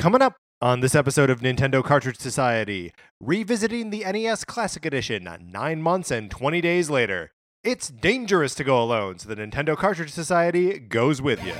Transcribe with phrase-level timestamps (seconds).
[0.00, 5.82] Coming up on this episode of Nintendo Cartridge Society, revisiting the NES Classic Edition nine
[5.82, 7.32] months and 20 days later.
[7.62, 11.52] It's dangerous to go alone, so the Nintendo Cartridge Society goes with you.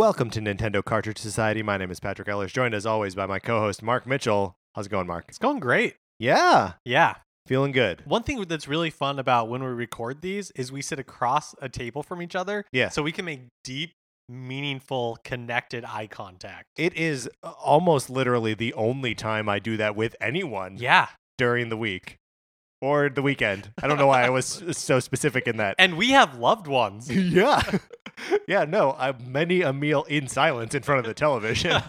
[0.00, 1.62] Welcome to Nintendo Cartridge Society.
[1.62, 4.54] My name is Patrick Ellers, joined as always by my co-host Mark Mitchell.
[4.74, 5.26] How's it going, Mark?
[5.28, 5.96] It's going great.
[6.18, 7.16] Yeah, Yeah.
[7.46, 8.06] feeling good.
[8.06, 11.68] One thing that's really fun about when we record these is we sit across a
[11.68, 12.64] table from each other.
[12.72, 12.88] Yeah.
[12.88, 13.92] So we can make deep,
[14.26, 16.64] meaningful, connected eye contact.
[16.78, 21.08] It is uh, almost literally the only time I do that with anyone Yeah.
[21.36, 22.16] during the week
[22.80, 23.72] or the weekend.
[23.82, 25.74] I don't know why I was so specific in that.
[25.78, 27.10] And we have loved ones.
[27.14, 27.62] yeah.
[28.48, 31.82] yeah, no, I many a meal in silence in front of the television.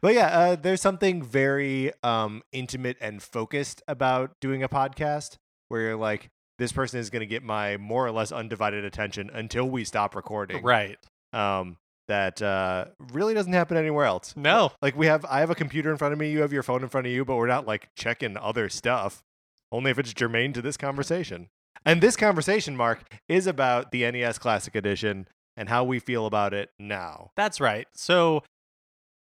[0.00, 5.36] but yeah, uh, there's something very um, intimate and focused about doing a podcast
[5.68, 6.28] where you're like,
[6.58, 10.14] this person is going to get my more or less undivided attention until we stop
[10.14, 10.62] recording.
[10.62, 10.98] right.
[11.32, 14.34] Um, that uh, really doesn't happen anywhere else.
[14.36, 14.72] No.
[14.82, 16.82] Like we have, I have a computer in front of me, you have your phone
[16.82, 19.22] in front of you, but we're not like checking other stuff.
[19.70, 21.48] Only if it's germane to this conversation.
[21.86, 26.52] And this conversation, Mark, is about the NES Classic Edition and how we feel about
[26.54, 27.30] it now.
[27.36, 27.86] That's right.
[27.94, 28.42] So,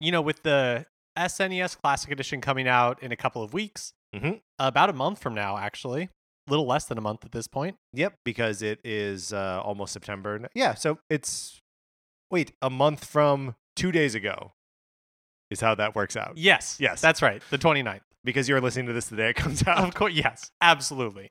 [0.01, 4.41] you know, with the SNES Classic Edition coming out in a couple of weeks, Mhm.
[4.59, 7.77] about a month from now, actually, a little less than a month at this point.
[7.93, 10.49] Yep, because it is uh, almost September.
[10.55, 11.61] Yeah, so it's
[12.31, 14.53] wait a month from two days ago
[15.51, 16.33] is how that works out.
[16.37, 16.77] Yes.
[16.81, 17.01] Yes.
[17.01, 17.43] That's right.
[17.51, 18.01] The 29th.
[18.25, 19.79] Because you're listening to this the day it comes out.
[19.79, 21.31] Of course, yes, absolutely.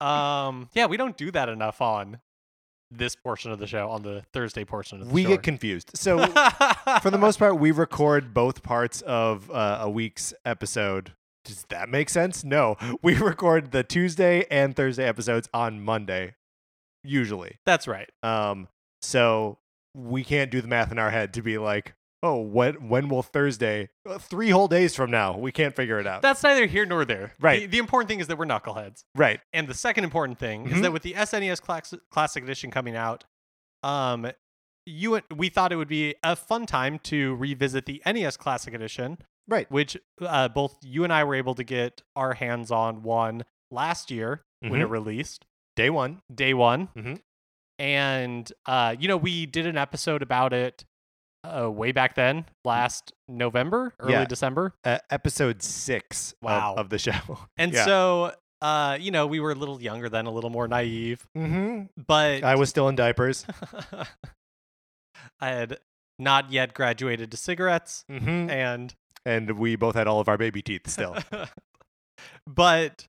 [0.00, 2.20] Um, yeah, we don't do that enough on
[2.90, 5.28] this portion of the show, on the Thursday portion of the we show.
[5.30, 5.92] We get confused.
[5.94, 6.18] So
[7.00, 11.12] for the most part, we record both parts of uh, a week's episode.
[11.44, 12.44] Does that make sense?
[12.44, 16.34] No, we record the Tuesday and Thursday episodes on Monday,
[17.02, 17.58] usually.
[17.64, 18.10] that's right.
[18.22, 18.68] Um,
[19.02, 19.58] so
[19.94, 23.22] we can't do the math in our head to be like, oh, when when will
[23.22, 23.88] Thursday?
[24.08, 26.22] Uh, Three whole days from now, we can't figure it out.
[26.22, 27.34] That's neither here nor there.
[27.40, 27.60] Right.
[27.60, 29.40] The, the important thing is that we're knuckleheads, right.
[29.52, 30.72] and the second important thing Mhm.
[30.72, 33.24] is that with the SNES Class- Classic Edition coming out,
[33.82, 34.30] um,
[34.86, 38.72] you and- we thought it would be a fun time to revisit the NES Classic
[38.74, 39.18] Edition,
[39.48, 39.70] Right.
[39.70, 44.10] which uh, both you and I were able to get our hands on one last
[44.10, 44.90] year when it Mhm.
[44.90, 45.44] released.
[45.76, 46.20] Day one.
[46.34, 46.88] day one.
[46.96, 47.20] Mhm.
[47.84, 50.86] And, uh, you know, we did an episode about it
[51.44, 54.24] uh, way back then, last November, early Yeah.
[54.24, 54.72] December.
[54.84, 56.74] Uh, episode six of- Wow.
[56.78, 57.12] of, the show.
[57.58, 57.84] And Yeah.
[57.84, 62.00] so, uh, you know, we were a little younger then, a little more naive, mm-hmm.
[62.06, 63.44] but I was still in diapers.
[65.40, 65.76] I had
[66.18, 68.06] not yet graduated to cigarettes.
[68.10, 68.48] Mm-hmm.
[68.48, 68.94] And,
[69.26, 71.18] and we both had all of our baby teeth still.
[72.46, 73.08] but,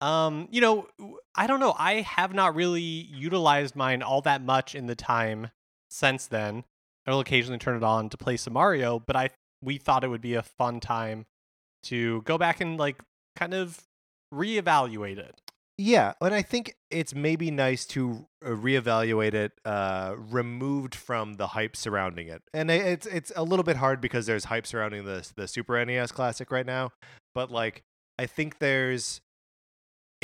[0.00, 0.88] um, you know,
[1.34, 1.74] I don't know.
[1.78, 5.50] I have not really utilized mine all that much in the time
[5.88, 6.64] since then.
[7.06, 9.30] I'll occasionally turn it on to play some Mario, but I
[9.62, 11.26] we thought it would be a fun time
[11.84, 12.96] to go back and like
[13.36, 13.80] kind of
[14.34, 15.34] reevaluate it.
[15.78, 21.48] yeah, and I think it's maybe nice to uh, reevaluate it, uh, removed from the
[21.48, 22.42] hype surrounding it.
[22.52, 26.12] And it's it's a little bit hard because there's hype surrounding the the Super NES
[26.12, 26.92] Classic right now.
[27.34, 27.82] But like,
[28.18, 29.20] I think there's.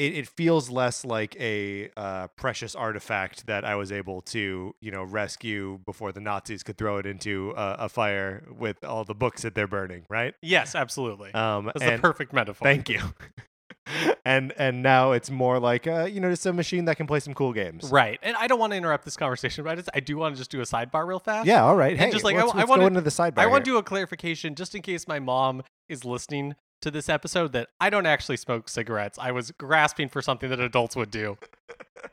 [0.03, 4.91] It, it feels less like a uh, precious artifact that I was able to, you
[4.91, 9.15] know, rescue before the Nazis could throw it into a, a fire with all the
[9.15, 10.35] books that they're burning, right?
[10.43, 11.33] Yes, absolutely.
[11.35, 12.67] Um, That's and- the perfect metaphor.
[12.67, 13.01] Thank you.
[14.25, 17.21] and and now it's more like uh, you know just a machine that can play
[17.21, 17.91] some cool games.
[17.91, 18.19] Right.
[18.23, 20.39] And I don't want to interrupt this conversation, but I, just, I do want to
[20.39, 21.47] just do a sidebar real fast.
[21.47, 21.65] Yeah.
[21.65, 21.93] All right.
[21.93, 23.39] And Hey, just like, I let's, w- I let's wanna- go into the sidebar.
[23.39, 27.09] I want to do a clarification just in case my mom is listening to this
[27.09, 29.19] episode that I don't actually smoke cigarettes.
[29.19, 31.39] I was grasping for something that adults would do.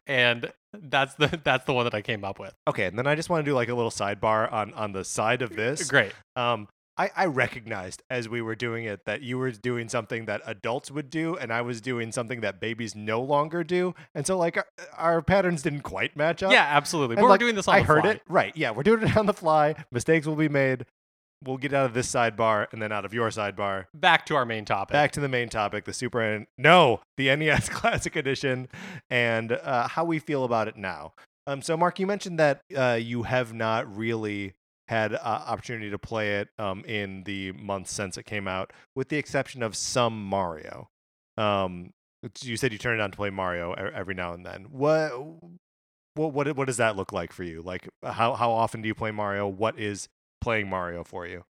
[0.07, 2.53] and that's the that's the one that I came up with.
[2.67, 5.03] Okay, and then I just want to do like a little sidebar on on the
[5.03, 5.87] side of this.
[5.89, 6.13] Great.
[6.35, 6.67] Um,
[6.97, 10.91] I I recognized as we were doing it that you were doing something that adults
[10.91, 14.57] would do, and I was doing something that babies no longer do, and so like
[14.57, 14.65] our,
[14.97, 16.51] our patterns didn't quite match up.
[16.51, 17.15] Yeah, absolutely.
[17.15, 18.11] And, But like, we're doing this on I the heard fly.
[18.11, 18.21] it.
[18.27, 18.55] Right.
[18.55, 19.75] Yeah, we're doing it on the fly.
[19.91, 20.85] Mistakes will be made.
[21.43, 23.85] We'll get out of this sidebar and then out of your sidebar.
[23.93, 24.91] Back to our main topic.
[24.93, 28.67] Back to the main topic, the Super N- no, the NES Classic Edition,
[29.09, 31.13] and uh, how we feel about it now.
[31.47, 34.53] Um, so Mark, you mentioned that uh, you have not really
[34.89, 39.09] had uh, opportunity to play it um, in the months since it came out, with
[39.09, 40.89] the exception of some Mario.
[41.37, 41.91] Um,
[42.41, 44.65] You said you turn it on to play Mario every now and then.
[44.71, 45.11] What
[46.15, 47.61] what what what does that look like for you?
[47.61, 49.47] Like how how often do you play Mario?
[49.47, 50.09] What is
[50.41, 51.43] playing Mario for you?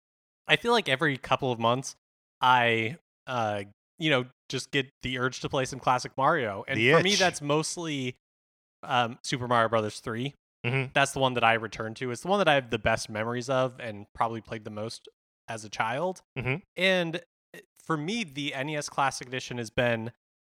[0.47, 1.97] I feel like every couple of months,
[2.41, 2.97] I,
[3.27, 3.65] uh,
[3.99, 7.15] you know, just get the urge to play some classic Mario, and The for me,
[7.17, 8.17] that's mostly
[8.83, 10.35] um, Super Mario Brothers 3
[10.67, 10.93] Mhm.
[10.93, 12.11] That's the one that I return to.
[12.11, 15.09] It's the one that I have the best memories of, and probably played the most
[15.47, 16.21] as a child.
[16.37, 16.63] Mhm.
[16.77, 17.17] And
[17.55, 20.11] uh, for me, the NES Classic Edition has been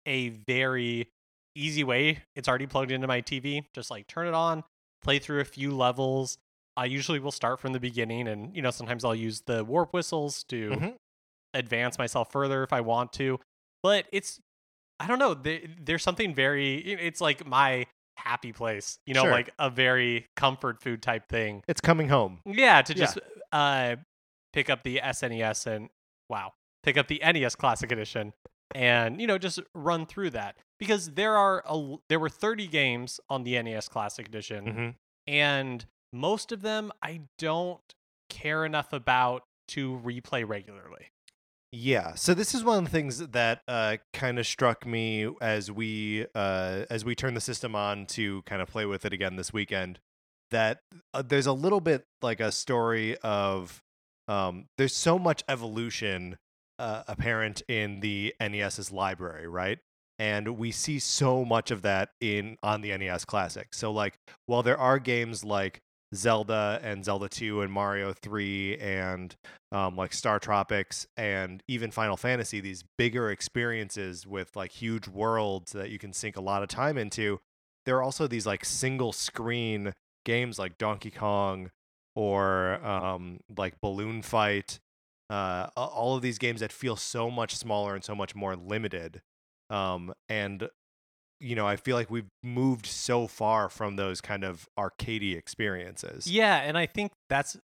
[0.07, 1.11] a very
[1.55, 2.23] easy way.
[2.35, 3.65] It's already plugged into my TV.
[3.73, 4.63] Just like turn it on,
[5.03, 6.37] play through a few levels.
[6.77, 9.93] I usually will start from the beginning, and you know sometimes I'll use the warp
[9.93, 10.95] whistles to Mhm.
[11.53, 13.39] advance myself further if I want to.
[13.83, 14.39] But it's
[14.99, 15.33] I don't know.
[15.33, 16.77] There, there's something very.
[16.77, 17.87] It's like my
[18.17, 18.99] happy place.
[19.07, 19.31] You know, Sure.
[19.31, 21.63] like a very comfort food type thing.
[21.67, 22.39] It's coming home.
[22.45, 22.97] Yeah, to Yeah.
[22.99, 23.19] just
[23.51, 23.95] uh
[24.53, 25.89] pick up the SNES and
[26.29, 26.53] wow,
[26.83, 28.33] pick up the NES Classic Edition
[28.75, 33.19] and you know just run through that because there are a, there were 30 games
[33.29, 34.95] on the NES Classic Edition Mhm.
[35.27, 37.81] and most of them I don't
[38.29, 41.07] care enough about to replay regularly.
[41.71, 42.15] Yeah.
[42.15, 46.25] So this is one of the things that uh, kind of struck me as we
[46.35, 49.53] uh, as we turned the system on to kind of play with it again this
[49.53, 49.99] weekend.
[50.49, 50.81] That
[51.13, 53.81] uh, there's a little bit like a story of
[54.27, 56.37] um, there's so much evolution
[56.77, 59.79] uh, apparent in the NES's library, right?
[60.19, 63.73] And we see so much of that in on the NES Classic.
[63.73, 64.15] So like,
[64.45, 65.79] while there are games like
[66.13, 69.35] Zelda and Zelda 2 and Mario 3 and
[69.71, 75.71] um, like Star Tropics and even Final Fantasy, these bigger experiences with like huge worlds
[75.71, 77.39] that you can sink a lot of time into.
[77.85, 79.93] There are also these like single screen
[80.25, 81.71] games like Donkey Kong
[82.15, 84.79] or um, like Balloon Fight.
[85.29, 89.21] Uh, all of these games that feel so much smaller and so much more limited.
[89.69, 90.67] Um, and
[91.41, 96.27] you know, I feel like we've moved so far from those kind of arcadey experiences.
[96.27, 97.57] Yeah, and I think that's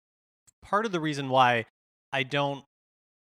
[0.63, 1.65] part of the reason why
[2.11, 2.63] I don't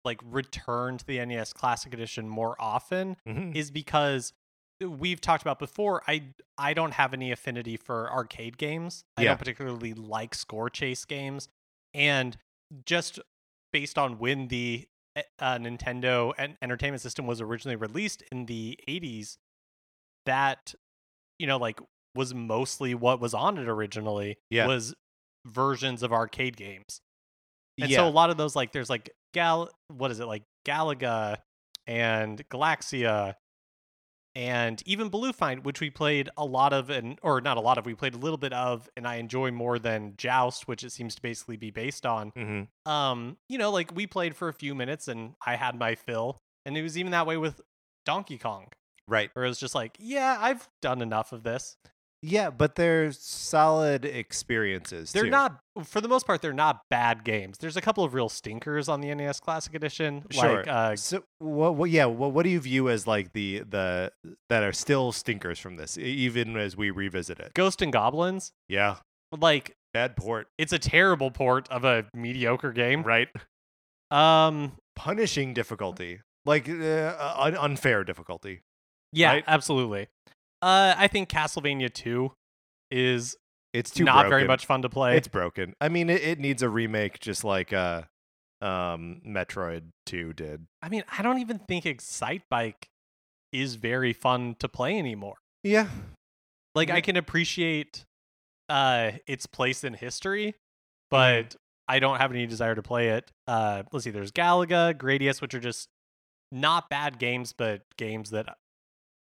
[0.05, 3.55] like return to the NES Classic Edition more often Mhm.
[3.57, 4.33] is because
[4.81, 6.25] we've talked about before I
[6.59, 9.03] I don't have any affinity for arcade games.
[9.17, 9.29] I Yeah.
[9.31, 11.49] don't particularly like score chase games
[11.95, 12.37] and
[12.85, 13.19] just
[13.73, 14.87] based on when the
[15.17, 19.39] eh, uh, Nintendo en- Entertainment System was originally released in the 80s
[20.27, 20.75] that
[21.39, 21.81] you know like
[22.15, 24.67] was mostly what was on it originally Yeah.
[24.67, 24.95] was
[25.47, 27.01] versions of arcade games.
[27.81, 27.99] And yeah.
[27.99, 31.39] so a lot of those like there's like Gal what is it like Galaga
[31.87, 33.35] and Galaxia
[34.37, 37.79] and even Balloon Fight, which we played a lot of and or not a lot
[37.79, 40.91] of, we played a little bit of and I enjoy more than Joust, which it
[40.91, 42.33] seems to basically be based on.
[42.33, 42.69] Mhm.
[42.91, 46.39] Um, you know, like we played for a few minutes and I had my fill.
[46.67, 47.61] And it was even that way with
[48.07, 48.69] Donkey Kong,
[49.09, 49.31] Right.
[49.37, 51.77] Or it was just like, yeah, I've done enough of this.
[52.27, 55.13] Yeah, but they're solid experiences.
[55.13, 55.31] They're too.
[55.31, 57.59] not, for the most part, they're not bad games.
[57.59, 60.57] There's a couple of real stinkers on the NES Classic Edition, Sure.
[60.59, 61.75] like uh, So what?
[61.75, 61.91] What?
[61.91, 62.07] Yeah.
[62.07, 62.33] What?
[62.33, 64.11] What do you view as like the the
[64.49, 67.53] that are still stinkers from this, even as we revisit it?
[67.53, 68.53] Ghost and Goblins.
[68.71, 68.97] Yeah.
[69.39, 70.47] Like, Bad port.
[70.57, 73.03] it's a terrible port of a mediocre game.
[73.03, 73.29] Right.
[74.11, 78.63] Um, Punishing difficulty, like uh, un- unfair difficulty.
[79.15, 79.45] Yeah, Right?
[79.47, 80.09] absolutely.
[80.63, 82.33] Uh, I think Castlevania 2
[82.91, 83.37] is
[83.73, 85.17] It's too not very much fun to play.
[85.17, 85.75] It's broken.
[85.81, 88.03] I mean, it, it needs a remake, just like uh,
[88.63, 90.67] um, Metroid Two did.
[90.83, 92.85] I mean, I don't even think Excitebike
[93.53, 95.37] is very fun to play anymore.
[95.63, 95.89] Yeah.
[96.75, 96.97] Like Yeah.
[96.97, 98.05] I can appreciate
[98.69, 100.55] uh its place in history,
[101.13, 101.43] Mm-hmm.
[101.45, 101.57] but
[101.87, 103.31] I don't have any desire to play it.
[103.47, 105.89] Uh let's see, there's Galaga, Gradius, which are just
[106.51, 108.57] not bad games, but games that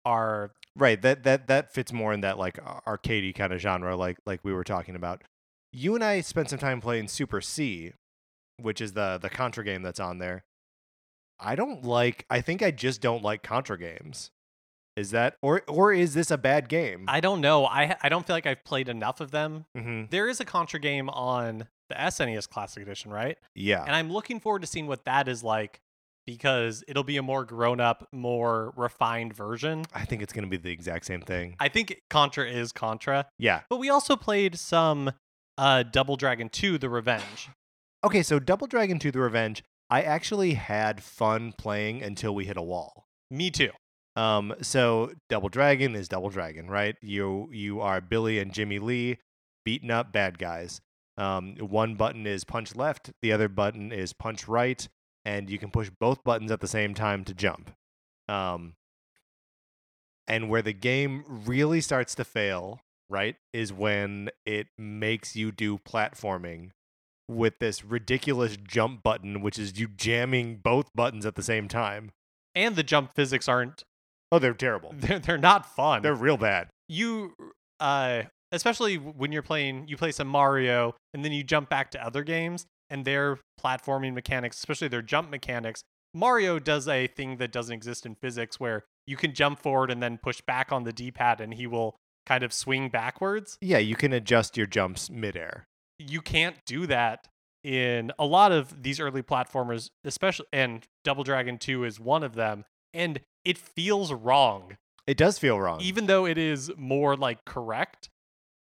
[0.04, 1.00] are Right.
[1.02, 4.40] That that that fits more in that like ar- arcadey kind of genre, like like
[4.42, 5.23] we were talking about.
[5.73, 7.92] You and I spent some time playing Super C,
[8.61, 10.44] which is the the Contra game that's on there.
[11.38, 12.26] I don't like.
[12.30, 14.30] I think I just don't like Contra games.
[14.96, 17.04] Is that or or is this a bad game?
[17.08, 17.66] I don't know.
[17.66, 19.66] I I don't feel like I've played enough of them.
[19.76, 23.37] hmm There is a Contra game on the SNES Classic Edition, right?
[23.54, 23.82] Yeah.
[23.84, 25.80] And I'm looking forward to seeing what that is like
[26.26, 29.84] because it'll be a more grown up, more refined version.
[29.94, 31.56] I think it's gonna be the exact same thing.
[31.60, 33.60] I think Contra is Contra, yeah.
[33.68, 35.12] but we also played some
[35.58, 37.48] uh, Double Dragon 2 The Revenge.
[38.02, 38.22] Okay.
[38.22, 39.62] So Double Dragon 2: The Revenge.
[39.90, 43.06] I actually had fun playing until we hit a wall.
[43.30, 43.70] Me too.
[44.16, 46.96] Um, so Double Dragon is Double Dragon, right?
[47.02, 49.18] You you are Billy and Jimmy Lee
[49.64, 50.80] beating up bad guys.
[51.16, 54.86] Um, one button is punch left, the other button is punch right,
[55.24, 57.70] and you can push both buttons at the same time to jump.
[58.28, 58.74] Um,
[60.26, 65.78] And where the game really starts to fail, right, is when it makes you do
[65.78, 66.70] platforming
[67.28, 72.12] with this ridiculous jump button, which is you jamming both buttons at the same time.
[72.54, 73.82] And the jump physics aren't
[74.32, 74.92] Oh, they're terrible.
[74.98, 76.02] they're, they're not fun.
[76.02, 76.68] They're real bad.
[76.88, 77.34] you
[77.80, 82.04] uh especially when you're playing you play some Mario and then you jump back to
[82.06, 85.82] other games and their platforming mechanics, especially their jump mechanics.
[86.14, 90.00] Mario does a thing that doesn't exist in physics where you can jump forward and
[90.00, 93.58] then push back on the D-pad and he will kind of swing backwards.
[93.60, 95.64] Yeah, you can adjust your jumps midair.
[95.98, 97.26] You can't do that
[97.64, 102.34] in a lot of these early platformers, especially and Double Dragon 2 is one of
[102.36, 104.76] them and it feels wrong
[105.08, 105.80] It does feel wrong.
[105.80, 108.08] even though it is more like correct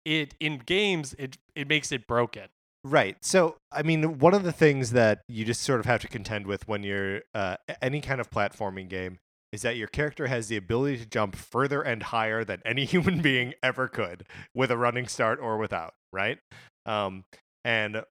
[0.05, 2.47] it in games it it makes it broken
[2.83, 3.15] Right.
[3.21, 6.47] So, I mean, one of the things that you just sort of have to contend
[6.47, 9.19] with when you're uh, any kind of platforming game
[9.51, 13.21] is that your character has the ability to jump further and higher than any human
[13.21, 16.39] being ever could with a running start or without, right?
[16.85, 17.23] Um,
[17.63, 18.03] and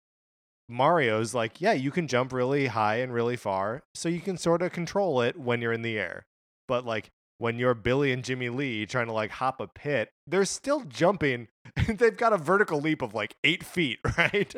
[0.69, 4.63] Mario's like, yeah, you can jump really high and really far, so you can sort
[4.63, 6.23] of control it when you're in the air.
[6.69, 7.09] But like
[7.41, 11.49] when you're Billy and Jimmy Lee trying to like hop a pit, they're still jumping.
[11.89, 14.55] They've got a vertical leap of like eight feet, right?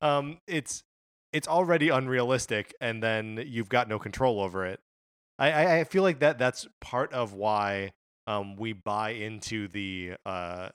[0.00, 0.82] Um, it's
[1.34, 4.80] it's already unrealistic, and then you've got no control over it.
[5.38, 7.92] I I, I feel like that that's part of why
[8.26, 10.70] um we buy into the uh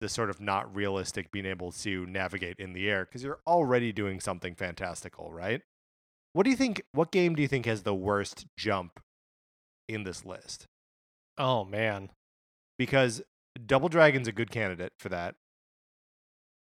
[0.00, 3.92] the sort of not realistic being able to navigate in the air because you're already
[3.92, 5.60] doing something fantastical, right?
[6.32, 6.80] What do you think?
[6.92, 8.98] What game do you think has the worst jump
[9.88, 10.68] in this list?
[11.38, 12.10] Oh man
[12.78, 13.22] Because
[13.64, 15.34] Double Dragon's a good candidate for that.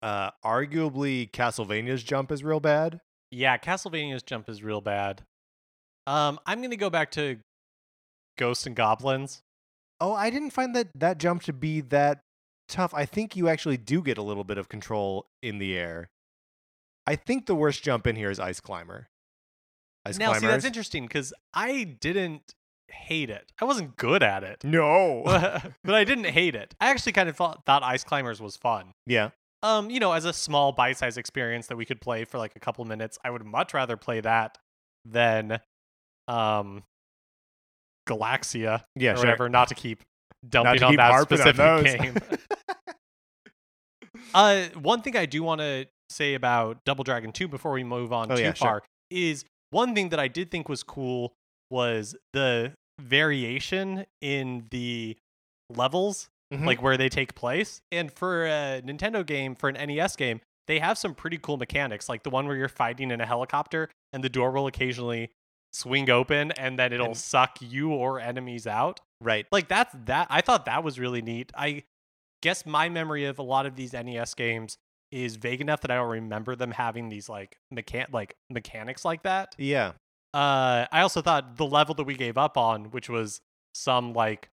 [0.03, 3.01] Uh, arguably, Castlevania's jump is real bad.
[3.31, 5.23] yeah castlevania's jump is real bad
[6.07, 7.39] um i'm gonna go back to
[8.39, 9.43] ghosts and goblins
[10.01, 12.21] Oh, I didn't find that that jump to be that
[12.69, 12.95] tough.
[12.95, 16.09] I think you actually do get a little bit of control in the air.
[17.05, 19.09] I think the worst jump in here is Ice Climber.
[20.07, 22.55] Ice now see that's interesting because i didn't
[22.91, 25.23] hate it i wasn't good at it No.
[25.85, 28.93] but i didn't hate it i actually kind of thought, thought ice climbers was fun
[29.07, 29.31] yeah.
[29.63, 32.61] um you know as a small bite-sized experience that we could play for like a
[32.61, 34.59] couple minutes i would much rather play that
[35.05, 35.61] than
[36.29, 36.83] um
[38.09, 39.25] galaxia Yeah, or sure.
[39.27, 40.03] whatever not to keep
[40.49, 42.39] dumping to on keep that harping on specific game
[44.35, 48.13] uh one thing i do want to say about double dragon 2 before we move
[48.13, 48.67] on Oh, too yeah, sure.
[48.69, 51.35] far is one thing that i did think was cool
[51.71, 55.17] was the variation in the
[55.75, 56.65] levels Mhm.
[56.67, 57.81] like where they take place.
[57.93, 62.09] And for a Nintendo game, for an NES game, they have some pretty cool mechanics,
[62.09, 65.31] like the one where you're fighting in a helicopter and the door will occasionally
[65.75, 69.01] swing open and then it'll And- suck you or enemies out.
[69.21, 69.47] right.
[69.53, 71.53] Like that's that I thought that was really neat.
[71.57, 71.85] I
[72.41, 74.79] guess my memory of a lot of these NES games
[75.11, 79.23] is vague enough that I don't remember them having these like mechan- like mechanics like
[79.25, 79.55] that.
[79.59, 79.93] Yeah.
[80.35, 83.41] Uh I also thought the level that we gave up on, which was
[83.75, 84.49] some like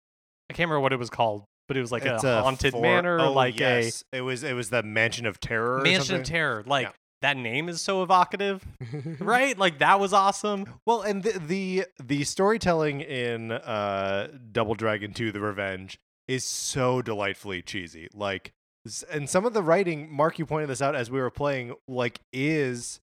[0.50, 2.80] I can't remember what it was called, but it was like It's a haunted for-
[2.82, 4.04] manor, oh, like yes.
[4.12, 5.78] it was it was the Mansion of Terror.
[5.78, 6.62] a or mansion of terror.
[6.66, 6.92] Like Yeah.
[7.22, 8.64] that name is so evocative,
[9.18, 9.56] right?
[9.56, 10.66] Like that was awesome.
[10.84, 15.98] Well, and the, the the storytelling in uh Double Dragon 2 The Revenge
[16.28, 18.08] is so delightfully cheesy.
[18.12, 18.52] Like
[19.10, 22.20] and some of the writing, Mark you pointed this out as we were playing, like
[22.32, 23.00] is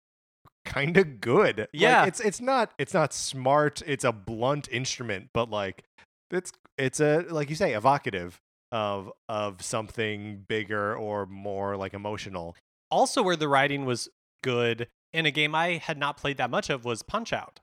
[0.68, 1.58] kind of good.
[1.58, 2.04] Like, Yeah.
[2.06, 5.82] it's it's not it's not smart, it's a blunt instrument, but like
[6.30, 8.38] it's it's a like you say evocative
[8.70, 12.54] of of something bigger or more like emotional.
[12.90, 14.08] Also, where the writing was
[14.42, 17.60] good in a game I had not played that much of was Punch Out.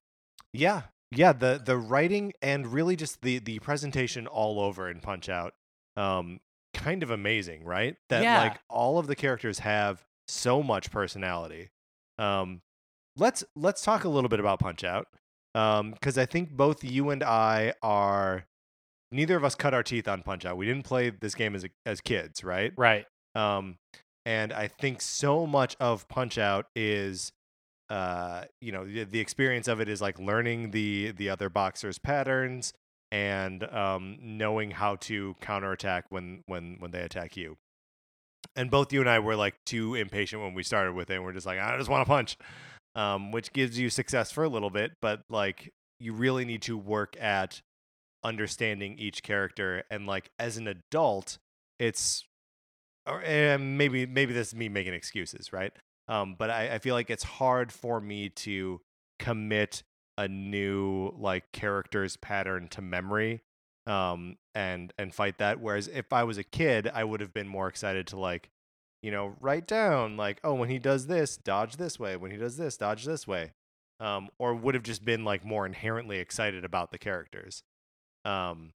[0.51, 0.83] Yeah.
[1.11, 5.53] Yeah, the the writing and really just the the presentation all over in Punch Out
[5.95, 6.39] um
[6.73, 7.95] kind of amazing, right?
[8.09, 8.39] That Yeah.
[8.41, 11.69] like all of the characters have so much personality.
[12.17, 12.61] Um
[13.17, 15.07] let's let's talk a little bit about Punch Out.
[15.53, 18.45] Um cuz I think both you and I are
[19.11, 20.57] neither of us cut our teeth on Punch Out.
[20.57, 22.73] We didn't play this game as a, as kids, right?
[22.75, 23.05] Right.
[23.33, 23.77] Um,
[24.25, 27.31] and I think so much of Punch Out is,
[27.89, 31.99] uh, you know, the, the experience of it is like learning the the other boxers'
[31.99, 32.73] patterns
[33.11, 37.57] and um, knowing how to counterattack when when when they attack you.
[38.55, 41.15] And both you and I were like too impatient when we started with it.
[41.15, 42.37] And we're just like, I just want to punch,
[42.95, 46.77] um, which gives you success for a little bit, but like you really need to
[46.77, 47.61] work at
[48.23, 49.83] understanding each character.
[49.89, 51.37] And like as an adult,
[51.79, 52.25] it's
[53.07, 55.71] or and maybe maybe this is me making excuses, right?
[56.07, 58.81] Um, but I, I feel like it's hard for me to
[59.19, 59.83] commit
[60.17, 63.41] a new like character's pattern to memory
[63.87, 65.59] um, and and fight that.
[65.59, 68.49] Whereas if I was a kid, I would have been more excited to like,
[69.01, 72.15] you know, write down like, oh, when he does this, dodge this way.
[72.15, 73.51] When he does this, dodge this way.
[73.99, 77.63] Um, or would have just been like more inherently excited about the characters.
[78.25, 78.71] Um,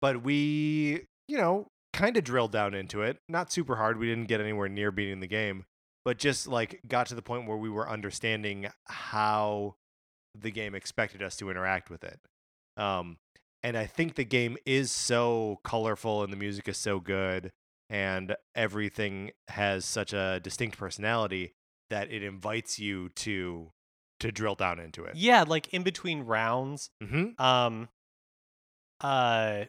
[0.00, 3.18] but we, you know, kind of drilled down into it.
[3.28, 3.98] Not super hard.
[3.98, 5.64] We didn't get anywhere near beating the game,
[6.04, 9.76] but just like got to the point where we were understanding how
[10.34, 12.18] the game expected us to interact with it.
[12.76, 13.18] Um,
[13.62, 17.52] and I think the game is so colorful and the music is so good
[17.92, 21.52] and everything has such a distinct personality
[21.90, 23.70] that it invites you to
[24.20, 25.14] to drill down into it.
[25.14, 27.40] Yeah, like in between rounds, Mm-hmm.
[27.42, 27.88] um
[29.02, 29.64] uh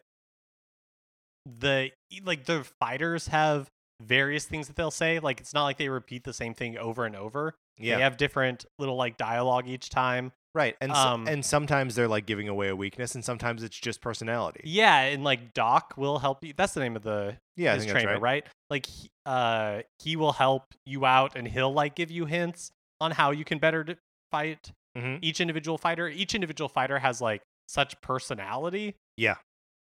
[1.45, 1.91] the
[2.23, 3.69] like the fighters have
[4.01, 7.05] various things that they'll say like it's not like they repeat the same thing over
[7.05, 7.97] and over Yeah.
[7.97, 10.75] they have different little like dialogue each time Right.
[10.81, 14.01] And so, Um, and sometimes they're like giving away a weakness and sometimes it's just
[14.01, 14.61] personality.
[14.65, 18.19] yeah and like doc will help you that's the name of the Yeah, his trainer
[18.19, 18.45] right.
[18.69, 23.11] like he, uh he will help you out and he'll like give you hints on
[23.11, 23.95] how you can better d-
[24.31, 25.19] fight Mhm.
[25.23, 29.37] each individual fighter each individual fighter has like such personality Yeah.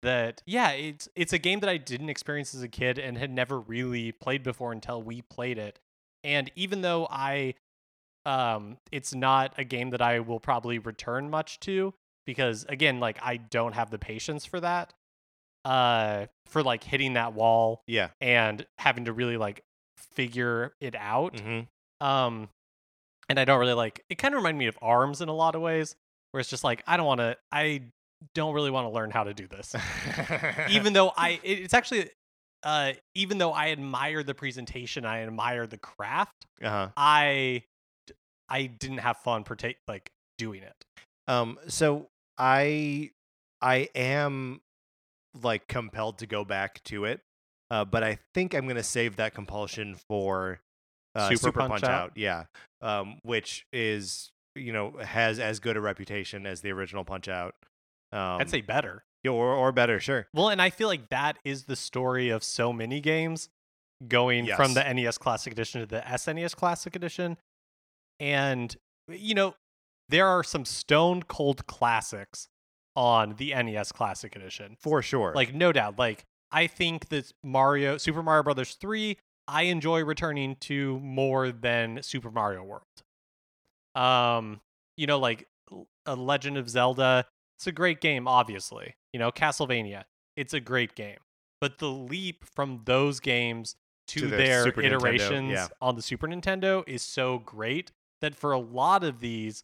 [0.01, 3.31] that yeah it's it's a game that i didn't experience as a kid and had
[3.31, 5.79] never really played before until we played it
[6.23, 7.53] and even though i
[8.29, 11.93] um it's not a game that i will probably return much to
[12.25, 14.93] because again like i don't have the patience for that
[15.65, 18.09] uh for like hitting that wall Yeah.
[18.21, 19.63] and having to really like
[19.97, 22.05] figure it out Mm-hmm.
[22.05, 22.49] um
[23.29, 25.55] and i don't really like it kind of reminded me of arms in a lot
[25.55, 25.95] of ways
[26.31, 27.81] where it's just like i don't want to i
[28.35, 29.75] don't really want to learn how to do this
[30.69, 32.09] even though i it- it's actually
[32.63, 36.89] uh even though i admire the presentation i admire the craft uh-huh.
[36.97, 37.63] i
[38.49, 40.73] i didn't have fun partake like doing it
[41.27, 42.07] Um, so
[42.39, 43.11] I
[43.61, 44.61] I am
[45.43, 47.21] like compelled to go back to it,
[47.69, 50.61] uh, but I think I'm gonna save that compulsion for
[51.13, 52.13] uh, Super Punch Out?
[52.15, 52.45] Yeah,
[52.81, 57.53] um, which is you know has as good a reputation as the original Punch Out.
[58.11, 60.27] Um, i'd say better or or better, sure.
[60.33, 63.49] well and i feel like that is the story of so many games
[64.07, 67.37] going from the nes classic edition to the snes classic edition
[68.19, 68.75] and
[69.07, 69.55] you know
[70.09, 72.47] there are some stone cold classics
[72.95, 74.75] on the nes classic edition.
[74.79, 75.33] For sure.
[75.33, 75.97] like no doubt.
[75.97, 79.15] Like i think that mario super mario brothers 3
[79.47, 82.83] i enjoy returning to more than super mario world.
[83.95, 84.61] Um
[84.97, 85.47] you know like
[86.05, 87.25] a legend of zelda
[87.57, 88.95] it's a great game obviously.
[89.13, 90.03] You know castlevania
[90.35, 91.17] it's a great game.
[91.61, 93.75] But the leap from those games
[94.07, 95.67] to, To the their iterations yeah.
[95.81, 99.63] on the super nintendo is so great that for a lot of these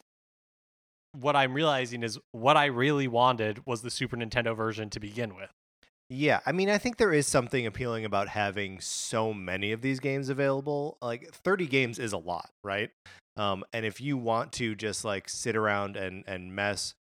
[1.13, 5.35] what i'm realizing is what i really wanted was the super nintendo version to begin
[5.35, 5.49] with
[6.07, 9.99] Yeah, I mean, I think there is something appealing about having so many of these
[9.99, 10.99] games available.
[11.01, 12.91] Like 30 games is a lot, right?
[13.37, 16.93] Um, and if you want to just like sit around and and mess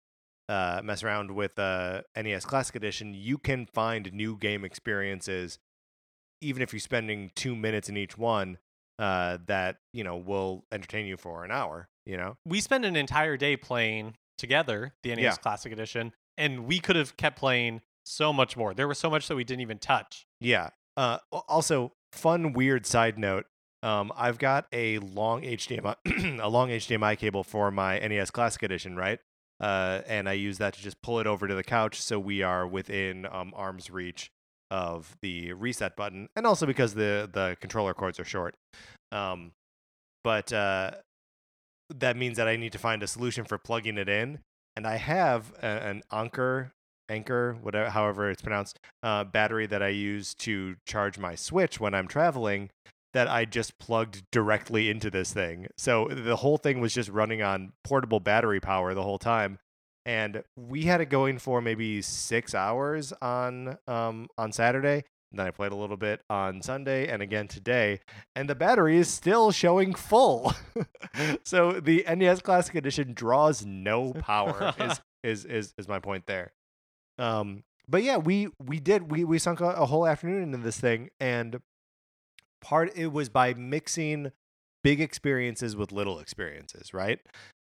[0.49, 5.59] uh, mess around with uh, NES Classic Edition, you can find new game experiences,
[6.41, 8.59] even if you're spending two minutes in each one.
[8.99, 11.89] Uh, that you know will entertain you for an hour.
[12.07, 15.33] You know, we spent an entire day playing together the NES Yeah.
[15.37, 18.75] Classic Edition, and we could have kept playing so much more.
[18.75, 20.27] There was so much that we didn't even touch.
[20.41, 20.71] Yeah.
[20.97, 23.47] Uh, also, fun weird side note.
[23.83, 25.97] Um, I've got a long HDMI
[26.41, 29.19] a long HDMI cable for my NES Classic Edition, right?
[29.61, 32.43] Uh, and I use that to just pull it over to the couch, so we
[32.43, 34.31] are within um, arm's reach
[34.75, 38.57] of the reset button, and also because the the controller cords are short.
[39.13, 39.53] Um,
[40.25, 40.91] but uh,
[41.95, 44.41] that means that I need to find a solution for plugging it in,
[44.75, 46.73] and I have a, an Anker
[47.09, 51.95] Anchor, whatever, however it's pronounced, uh, battery that I use to charge my Switch when
[51.95, 52.71] I'm traveling.
[53.13, 55.69] That I just plugged directly into this thing.
[55.79, 59.61] So the whole thing was just running on portable battery power the whole time.
[60.07, 65.05] And we had it going for maybe six hours on um, on Saturday.
[65.31, 68.01] And then I played a little bit on Sunday and again today.
[68.37, 70.53] And the battery is still showing full.
[71.45, 74.75] so the NES Classic Edition draws no power.
[74.79, 76.53] is, is is is my point there.
[77.19, 80.79] Um, but yeah, we we did we we sunk a, a whole afternoon into this
[80.79, 81.61] thing, and
[82.61, 84.33] part it was by mixing
[84.83, 87.21] big experiences with little experiences, right?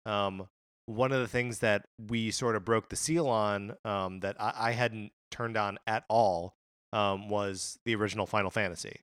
[0.06, 0.48] Um,
[0.90, 4.54] one of the things that we sort of broke the seal on um, that I,
[4.56, 6.56] I hadn't turned on at all
[6.92, 9.02] um, was the original Final Fantasy.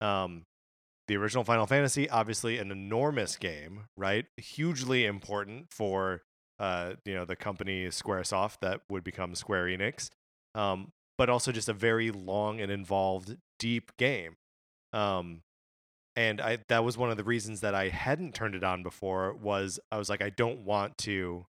[0.00, 0.46] Um,
[1.08, 4.26] the original Final Fantasy, obviously an enormous game, right?
[4.36, 6.22] Hugely important for
[6.60, 10.10] uh, you know the company SquareSoft that would become Square Enix.
[10.54, 14.36] um, but also just a very long and involved, deep game.
[16.16, 19.34] And I that was one of the reasons that I hadn't turned it on before
[19.34, 21.46] was I was like I don't want to,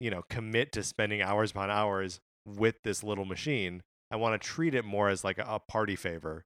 [0.00, 3.82] you know, commit to spending hours upon hours with this little machine.
[4.10, 6.44] I want to treat it more as like a, a party favor.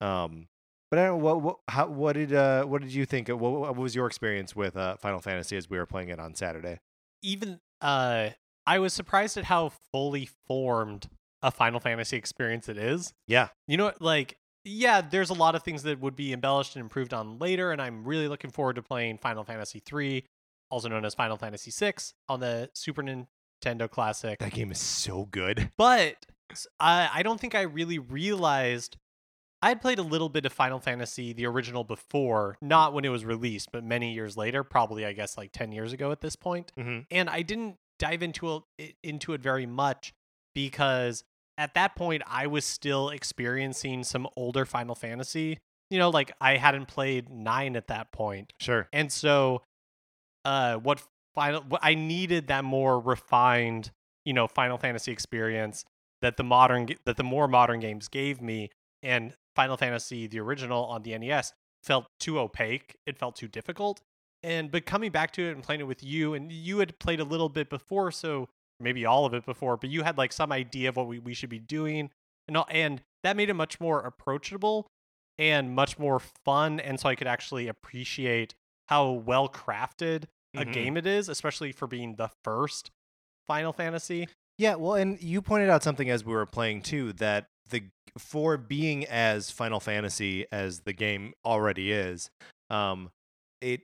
[0.00, 0.46] Um,
[0.90, 3.28] but I don't know, what what how, what did uh what did you think?
[3.28, 6.34] What, what was your experience with uh, Final Fantasy as we were playing it on
[6.34, 6.80] Saturday?
[7.22, 8.30] Even uh,
[8.66, 11.08] I was surprised at how fully formed
[11.42, 13.12] a Final Fantasy experience it is.
[13.26, 16.76] Yeah, You know, what, like, yeah, there's a lot of things that would be embellished
[16.76, 20.24] and improved on later, and I'm really looking forward to playing Final Fantasy III,
[20.70, 21.94] also known as Final Fantasy VI,
[22.28, 24.38] on the Super Nintendo Classic.
[24.38, 25.70] that game is so good.
[25.76, 26.26] But
[26.78, 28.96] I don't think I really realized
[29.62, 33.10] I had played a little bit of Final Fantasy, the original, before, not when it
[33.10, 36.36] was released, but many years later, probably I guess like ten years ago at this
[36.36, 36.72] point.
[36.78, 37.00] Mm-hmm.
[37.10, 40.12] And I didn't dive into it, into it very much
[40.54, 41.24] because
[41.58, 45.58] at that point I was still experiencing some older Final Fantasy.
[45.90, 48.88] You know, like I hadn't played nine at that point, Sure.
[48.92, 49.62] and so
[50.44, 51.02] uh, what
[51.34, 51.62] final?
[51.62, 53.90] What I needed that more refined,
[54.24, 55.84] you know, Final Fantasy experience
[56.22, 58.70] that the modern that the more modern games gave me,
[59.02, 62.96] and Final Fantasy the original on the NES felt too opaque.
[63.06, 64.00] It felt too difficult.
[64.42, 67.20] And but coming back to it and playing it with you, and you had played
[67.20, 68.48] a little bit before, so
[68.82, 71.34] maybe all of it before, but you had like some idea of what we, we
[71.34, 72.10] should be doing,
[72.48, 74.86] and all, and that made it much more approachable
[75.38, 78.54] and much more fun, and so I could actually appreciate
[78.88, 80.72] how well crafted a Mhm.
[80.72, 82.90] game it is, especially for being the first
[83.46, 84.28] Final Fantasy.
[84.58, 87.84] Yeah, well, and you pointed out something as we were playing too that the
[88.18, 92.28] for being as Final Fantasy as the game already is,
[92.68, 93.10] um,
[93.62, 93.80] it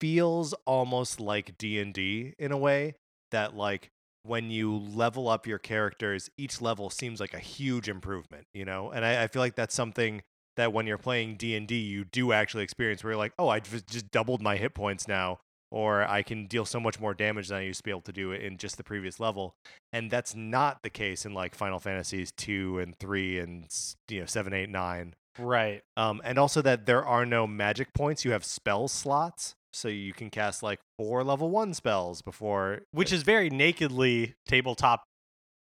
[0.00, 2.96] feels almost like D and D in a way
[3.30, 3.90] that like
[4.22, 8.90] when you level up your characters, each level seems like a huge improvement, you know.
[8.90, 10.22] And I, I feel like that's something
[10.56, 13.48] that when you're playing D and D, you do actually experience where you're like, oh,
[13.48, 15.38] I just just doubled my hit points now,
[15.70, 18.12] or I can deal so much more damage than I used to be able to
[18.12, 19.54] do in just the previous level
[19.92, 23.66] and that's not the case in like Final Fantasies two and three and
[24.08, 25.14] you know seven, eight, nine.
[25.38, 25.82] Right.
[25.96, 28.24] Um, and also that there are no magic points.
[28.24, 32.80] You have spell slots, so you can cast like four level one spells before.
[32.92, 35.04] Which is very nakedly tabletop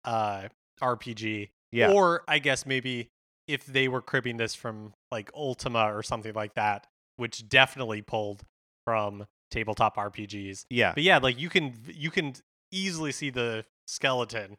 [0.04, 0.48] uh
[0.82, 1.50] RPG.
[1.72, 3.10] Yeah, Or I guess maybe
[3.48, 8.42] if they were cribbing this from like Ultima or something like that, which definitely pulled
[8.84, 10.64] from tabletop RPGs.
[10.70, 12.34] yeah, But yeah, like you can you can
[12.72, 14.56] easily see the skeleton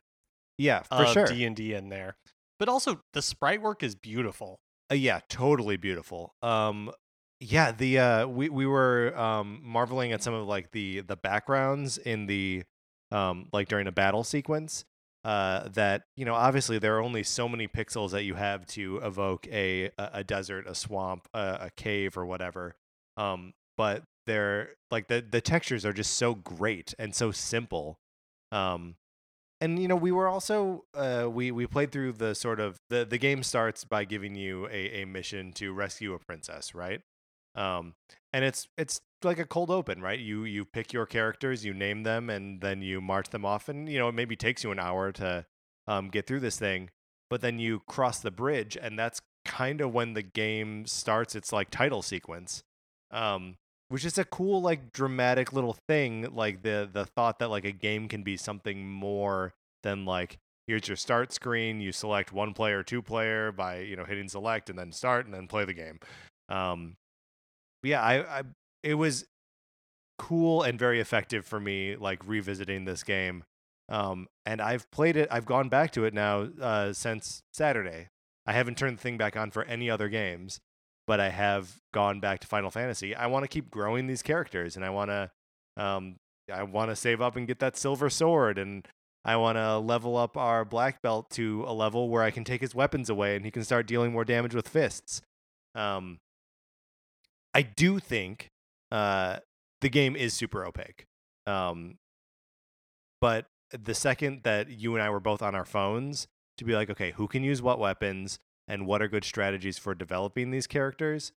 [0.57, 1.25] yeah, for of sure.
[1.27, 2.17] D&D in there.
[2.59, 4.59] But also the sprite work is beautiful.
[4.91, 6.33] Uh, yeah, totally beautiful.
[6.41, 6.91] Um,
[7.39, 11.97] yeah, the uh, we we were um marveling at some of like the the backgrounds
[11.97, 12.63] in the
[13.11, 14.85] um like during a battle sequence.
[15.23, 18.97] Uh, that you know, obviously there are only so many pixels that you have to
[19.03, 22.75] evoke a a, desert, a swamp, a, a cave, or whatever.
[23.17, 27.99] Um, but they're like the the textures are just so great and so simple.
[28.51, 28.95] Um,
[29.59, 33.05] and you know we were also uh, we we played through the sort of the
[33.05, 37.01] the game starts by giving you a, a mission to rescue a princess right
[37.57, 37.93] um
[38.31, 40.19] and it's it's like a cold open right?
[40.19, 43.89] You you pick your characters you name them and then you march them off and
[43.89, 45.45] you know it maybe takes you an hour to
[45.87, 46.89] um get through this thing
[47.29, 51.51] but then you cross the bridge and that's kind of when the game starts its
[51.51, 52.63] like title sequence
[53.11, 53.55] um
[53.89, 57.71] which is a cool like dramatic little thing like the the thought that like a
[57.71, 62.83] game can be something more than like here's your start screen you select one player
[62.83, 65.99] two player by you know hitting select and then start and then play the game
[66.49, 66.97] um
[67.87, 68.41] yeah i i
[68.83, 69.25] it was
[70.17, 73.43] cool and very effective for me like revisiting this game
[73.89, 78.07] um and i've played it i've gone back to it now uh since saturday
[78.45, 80.59] i haven't turned the thing back on for any other games
[81.07, 83.15] but I have gone back to Final Fantasy.
[83.15, 85.31] I want to keep growing these characters, and I want to,
[85.77, 86.17] um,
[86.53, 88.85] I want to save up and get that silver sword, and
[89.23, 92.61] I want to level up our black belt to a level where I can take
[92.61, 95.21] his weapons away and he can start dealing more damage with fists.
[95.75, 96.19] Um,
[97.57, 98.47] I do think
[98.91, 99.37] uh,
[99.81, 101.05] the game is super opaque,
[101.45, 101.97] um,
[103.19, 106.89] but the second that you and I were both on our phones to be like,
[106.89, 108.39] okay, who can use what weapons?
[108.67, 111.31] and what are good strategies for developing these characters,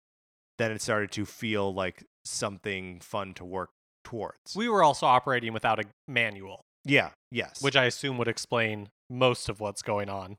[0.59, 3.71] then it started to feel like something fun to work
[4.05, 4.57] towards.
[4.57, 7.63] We were also operating without a manual, yeah, yes.
[7.63, 10.37] which I assume would explain most of what's going on,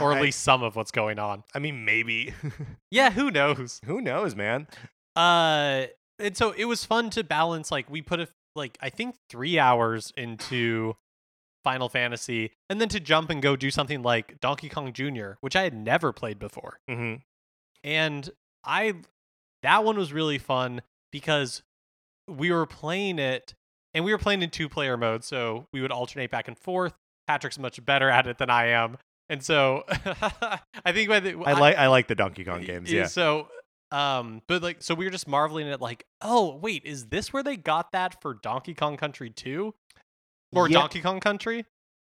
[0.00, 1.44] or at I- least some of what's going on.
[1.54, 2.34] I mean, maybe.
[2.90, 3.80] Yeah, who knows?
[3.86, 4.66] Who knows, man?
[5.16, 5.86] Uh,
[6.18, 7.70] and so it was fun to balance.
[7.70, 10.96] Like we put a like I think three hours into
[11.64, 15.56] Final Fantasy, and then to jump and go do something like Donkey Kong Jr., which
[15.56, 16.80] I had never played before.
[16.88, 17.16] Mm-hmm.
[17.84, 18.30] And
[18.64, 18.94] I
[19.62, 21.62] that one was really fun because
[22.28, 23.54] we were playing it
[23.94, 26.94] and we were playing in two player mode, so we would alternate back and forth.
[27.26, 28.98] Patrick's much better at it than I am.
[29.28, 29.84] And so
[30.84, 32.92] I think by the I like I like the Donkey Kong games.
[32.92, 33.06] Yeah.
[33.06, 33.48] So
[33.92, 37.42] um but like so we were just marveling at like, oh wait, is this where
[37.42, 39.74] they got that for Donkey Kong Country 2?
[40.54, 40.80] Or Yeah.
[40.80, 41.64] Donkey Kong Country?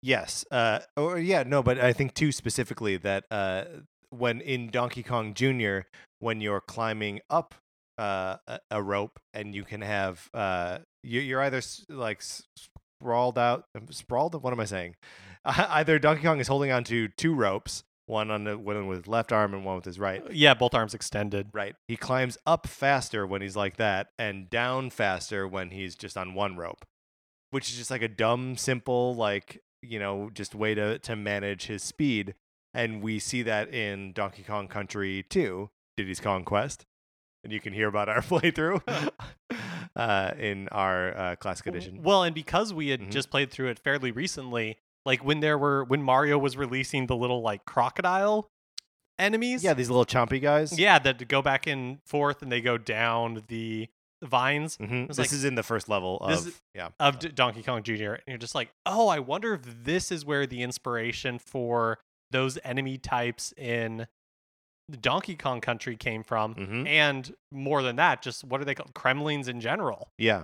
[0.01, 0.45] Yes.
[0.51, 0.79] Uh.
[0.95, 1.43] Or yeah.
[1.43, 1.61] No.
[1.63, 3.65] But I think too specifically that uh,
[4.11, 5.79] when in Donkey Kong Jr.,
[6.19, 7.55] when you're climbing up
[7.97, 13.65] uh a, a rope and you can have uh you, you're either like sprawled out
[13.89, 14.41] sprawled.
[14.41, 14.95] What am I saying?
[15.45, 19.07] either Donkey Kong is holding on to two ropes, one on the one with his
[19.07, 20.23] left arm and one with his right.
[20.31, 21.49] Yeah, both arms extended.
[21.53, 21.75] Right.
[21.87, 26.33] He climbs up faster when he's like that and down faster when he's just on
[26.33, 26.85] one rope,
[27.51, 31.67] which is just like a dumb, simple, like, you know, just way to, to manage
[31.67, 32.33] his speed.
[32.73, 36.85] And we see that in Donkey Kong Country 2, Diddy's Kong Quest.
[37.43, 38.81] And you can hear about our playthrough
[39.95, 42.01] uh, in our uh, classic edition.
[42.03, 43.11] Well, and because we had Mhm.
[43.11, 47.15] just played through it fairly recently, like when there were when Mario was releasing the
[47.15, 48.49] little like crocodile
[49.17, 49.63] enemies.
[49.63, 50.77] Yeah, these little chompy guys.
[50.77, 53.87] Yeah, that go back and forth and they go down the
[54.23, 56.47] vines hmm This like- is in the first level of.
[56.47, 56.89] is- yeah.
[56.99, 58.13] of D- Donkey Kong Jr.
[58.13, 61.99] And you're just like, oh, I wonder if this is where the inspiration for
[62.31, 64.07] those enemy types in
[64.89, 66.53] the Donkey Kong Country came from.
[66.55, 68.93] hmm And more than that, just what are they called?
[68.93, 70.09] Kremlings in general.
[70.17, 70.43] Yeah.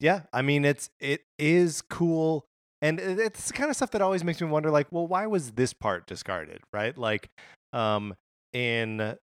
[0.00, 0.22] Yeah.
[0.32, 2.46] I mean, it's it is cool.
[2.82, 5.52] And it's the kind of stuff that always makes me wonder, like, well, why was
[5.52, 6.60] this part discarded?
[6.72, 6.98] Right?
[6.98, 7.30] Like,
[7.72, 8.14] um,
[8.52, 9.16] in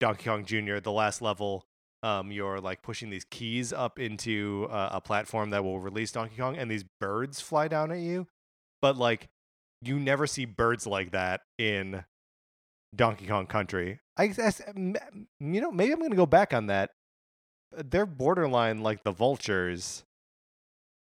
[0.00, 1.64] Donkey Kong Jr., the last level,
[2.02, 6.36] um, you're like pushing these keys up into uh, a platform that will release Donkey
[6.36, 8.26] Kong, and these birds fly down at you.
[8.82, 9.28] But like,
[9.80, 12.04] you never see birds like that in
[12.94, 14.00] Donkey Kong Country.
[14.16, 14.94] I guess, you
[15.38, 16.90] know, maybe I'm gonna go back on that.
[17.72, 20.04] They're borderline like the vultures.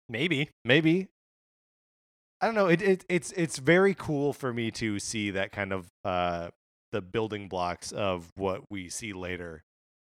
[0.09, 0.51] Maybe.
[0.64, 1.09] Maybe.
[2.42, 2.66] I don't know.
[2.66, 6.48] It, it it's it's very cool for me to see that kind of uh
[6.90, 9.62] the building blocks of what we see later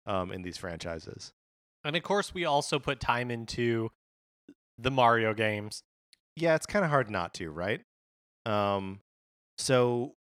[0.06, 1.32] um in these franchises.
[1.86, 3.90] And of course, we also put time into
[4.78, 5.82] the Mario games.
[6.36, 7.82] Yeah, it's kind of hard not to, right?
[8.46, 9.00] Um
[9.58, 10.16] so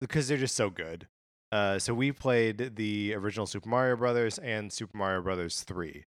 [0.00, 1.06] because they're just so good.
[1.52, 6.02] Uh so we played the original Super Mario Brothers and Super Mario Brothers 3.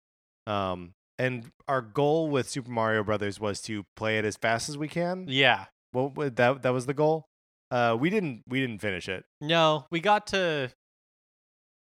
[0.47, 4.79] Um and our goal with Super Mario Brothers was to play it as fast as
[4.79, 5.27] we can.
[5.29, 5.67] Yeah.
[5.93, 7.27] Well, that that was the goal.
[7.71, 9.25] Uh, we didn't we didn't finish it.
[9.41, 10.73] No, we got to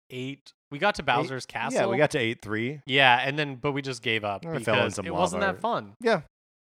[0.10, 0.52] eight.
[0.72, 1.80] We got to Bowser's Castle.
[1.80, 2.82] Yeah, we got to eight three.
[2.86, 5.62] Yeah, and then but we just gave up I fell in because it wasn't that
[5.62, 5.94] fun.
[6.02, 6.22] Yeah,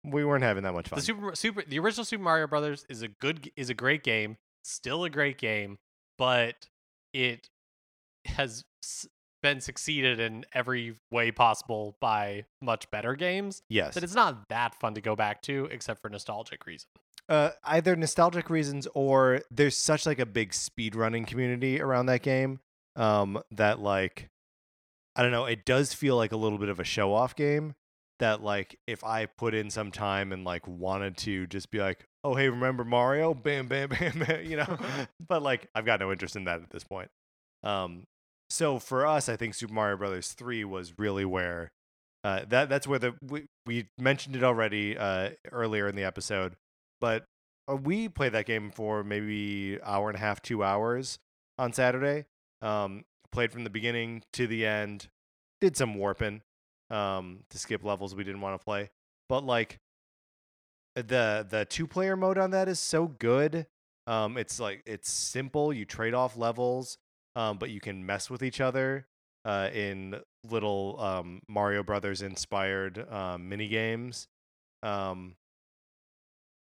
[0.03, 0.98] we weren't having that much fun.
[0.98, 4.37] The Super Super the original Super Mario Brothers is a good is a great game,
[4.64, 5.77] still a great game,
[6.18, 6.55] but
[7.12, 7.46] it
[8.24, 8.62] has
[9.44, 13.62] been succeeded in every way possible by much better games.
[13.68, 16.88] yes, That it's not that fun to go back to, except for nostalgic reasons.
[17.28, 22.61] uh, either nostalgic reasons or there's such like a big speedrunning community around that game.
[22.96, 24.30] Um, that like,
[25.16, 25.44] I don't know.
[25.44, 27.74] It does feel like a little bit of a show off game.
[28.20, 32.07] That like, if I put in some time and like wanted to just be like,
[32.22, 33.35] oh hey, remember Mario?
[33.35, 34.78] Bam, bam, bam, bam you know.
[35.28, 37.11] but like, I've got no interest in that at this point.
[37.62, 38.04] Um,
[38.54, 41.72] so for us, I think Super Mario Brothers three was really where
[42.22, 46.54] uh, that that's where the we, we mentioned it already uh, earlier in the episode,
[47.00, 47.24] but
[47.68, 51.18] uh, we played that game for maybe hour and a half, two hours
[51.58, 52.26] on Saturday.
[52.62, 55.08] Um, played from the beginning to the end,
[55.60, 56.40] did some warping
[56.90, 58.90] um, to skip levels we didn't want to play,
[59.28, 59.80] but like
[60.94, 63.66] the the two player mode on that is so good.
[64.06, 65.72] Um, it's like it's simple.
[65.72, 66.98] You trade off levels,
[67.36, 69.06] um, but you can mess with each other
[69.44, 70.16] uh, in
[70.48, 74.28] little um, Mario Brothers inspired um, mini games.
[74.82, 75.34] Um,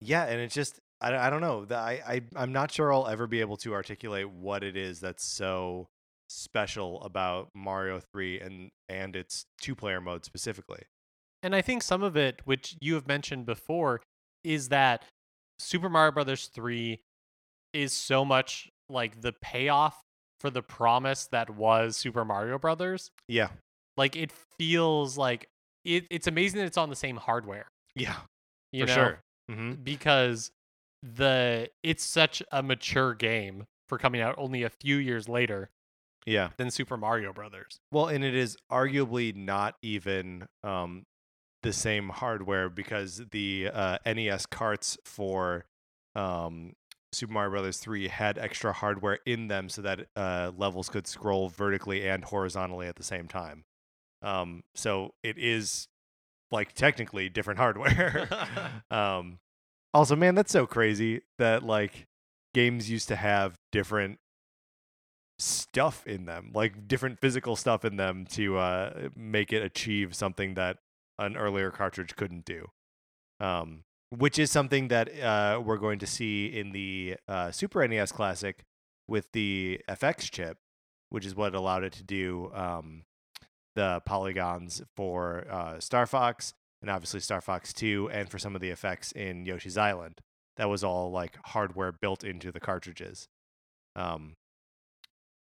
[0.02, 1.66] yeah, and it's just I, I don't know.
[1.72, 5.24] I, I I'm not sure I'll ever be able to articulate what it is that's
[5.24, 5.88] so
[6.30, 10.84] special about Mario 3 and and its two player mode specifically.
[11.42, 14.02] And I think some of it, which you have mentioned before,
[14.44, 15.06] is that
[15.58, 17.00] Super Mario Brothers 3
[17.74, 20.02] is so much like the payoff
[20.40, 23.12] for the promise that was Super Mario Brothers.
[23.28, 23.50] Yeah.
[23.98, 25.50] Like it feels like
[25.86, 27.68] it, it's amazing that it's on the same hardware.
[27.96, 28.16] Yeah.
[28.72, 28.96] You for know?
[28.96, 29.20] sure.
[29.50, 30.52] hmm Because
[31.04, 35.70] the it's such a mature game for coming out only a few years later
[36.26, 36.50] Yeah.
[36.58, 37.78] than Super Mario Brothers.
[37.92, 41.04] Well, and it is arguably not even um
[41.62, 45.66] the same hardware because the uh, NES carts for
[46.16, 46.72] um,
[47.12, 51.50] Super Mario Brothers 3 had extra hardware in them so that uh, levels could scroll
[51.50, 53.64] vertically and horizontally at the same time.
[54.22, 55.88] Um, so it is
[56.52, 58.28] like technically different hardware.
[58.92, 59.40] um,
[59.94, 62.06] also, man, that's so crazy that like
[62.54, 64.20] games used to have different
[65.40, 70.54] stuff in them, like different physical stuff in them to uh, make it achieve something
[70.56, 70.78] that
[71.18, 72.68] an earlier cartridge couldn't do.
[73.40, 78.12] Um, which is something that uh, we're going to see in the uh, Super NES
[78.12, 78.64] Classic
[79.08, 80.58] with the FX chip,
[81.10, 83.04] which is what allowed it to do um,
[83.76, 88.62] the polygons for uh, Star Fox and obviously Star Fox 2, and for some of
[88.62, 90.22] the effects in Yoshi's Island.
[90.58, 93.28] That was all like hardware built into the cartridges.
[93.96, 94.36] Um,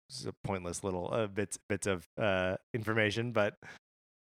[0.10, 3.56] this is a pointless little uh, bits bits of uh, information, but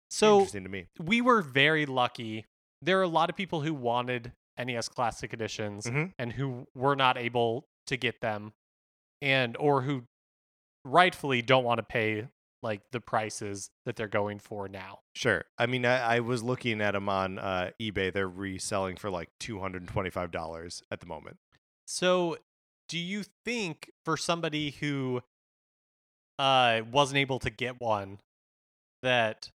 [0.10, 0.88] so interesting to me.
[1.00, 2.46] we were very lucky.
[2.86, 6.14] There are a lot of people who wanted NES Classic editions Mhm.
[6.20, 8.54] and who were not able to get them,
[9.22, 10.06] and or who
[10.86, 12.28] rightfully don't want to pay
[12.62, 15.00] like the prices that they're going for now.
[15.16, 15.46] Sure.
[15.58, 18.12] I mean, I, I was looking at them on uh, eBay.
[18.14, 21.38] They're reselling for like two hundred and twenty-five dollars at the moment.
[21.88, 22.38] So,
[22.88, 25.22] do you think for somebody who
[26.40, 28.20] uh wasn't able to get one
[29.02, 29.52] that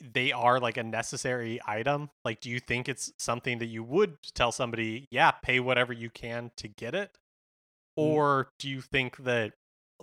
[0.00, 2.10] they are like a necessary item?
[2.24, 6.10] Like do you think it's something that you would tell somebody, "Yeah, pay whatever you
[6.10, 7.10] can to get it?"
[7.98, 8.04] Mm.
[8.04, 9.52] Or do you think that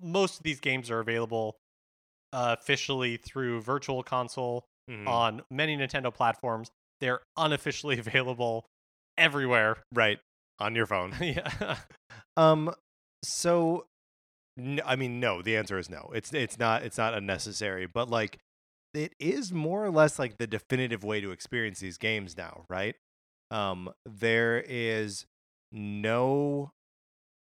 [0.01, 1.55] most of these games are available
[2.31, 5.07] uh, officially through virtual console Mhm.
[5.07, 6.69] on many Nintendo platforms?
[6.99, 8.65] They're unofficially available
[9.17, 9.83] everywhere.
[9.93, 10.19] right
[10.59, 11.13] on your phone.
[11.21, 11.77] yeah.
[12.37, 12.73] Um.
[13.23, 13.85] So,
[14.85, 15.41] I mean, no.
[15.41, 16.11] The answer is no.
[16.13, 18.37] It's it's not it's not unnecessary, but like,
[18.93, 22.95] it is more or less like the definitive way to experience these games now, right?
[23.51, 23.91] Um.
[24.05, 25.25] There is
[25.71, 26.71] no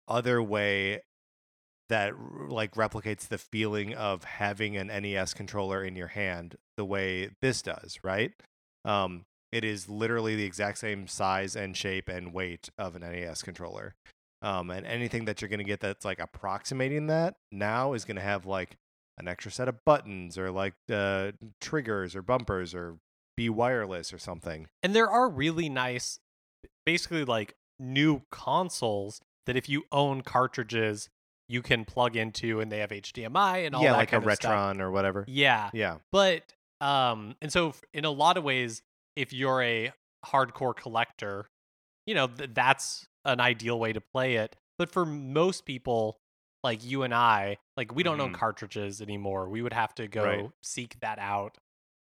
[0.08, 1.02] other way
[1.88, 2.14] that
[2.48, 7.62] like replicates the feeling of having an NES controller in your hand the way this
[7.62, 8.32] does, right?
[8.84, 13.42] Um, it is literally the exact same size and shape and weight of an NES
[13.42, 13.94] controller.
[14.40, 18.16] Um, and anything that you're going to get that's like approximating that now is going
[18.16, 18.76] to have like
[19.20, 22.96] an extra set of buttons or like uh, triggers or bumpers or
[23.36, 24.66] be wireless or something.
[24.82, 26.18] And there are really nice,
[26.84, 31.08] basically like new consoles that if you own cartridges,
[31.48, 33.82] you can plug into, and they have HDMI and all that stuff.
[33.82, 34.52] yeah, that like a kind stuff.
[34.52, 35.24] Retron or whatever.
[35.26, 35.96] Yeah, Yeah.
[36.12, 36.42] but
[36.80, 38.82] um, and so in a lot of ways,
[39.16, 39.92] if you're a
[40.26, 41.46] hardcore collector,
[42.06, 44.54] you know th- that's an ideal way to play it.
[44.78, 46.18] But for most people,
[46.62, 48.38] like you and I, like we don't own Mhm.
[48.38, 49.48] cartridges anymore.
[49.48, 50.50] We would have to go Right.
[50.62, 51.56] seek that out.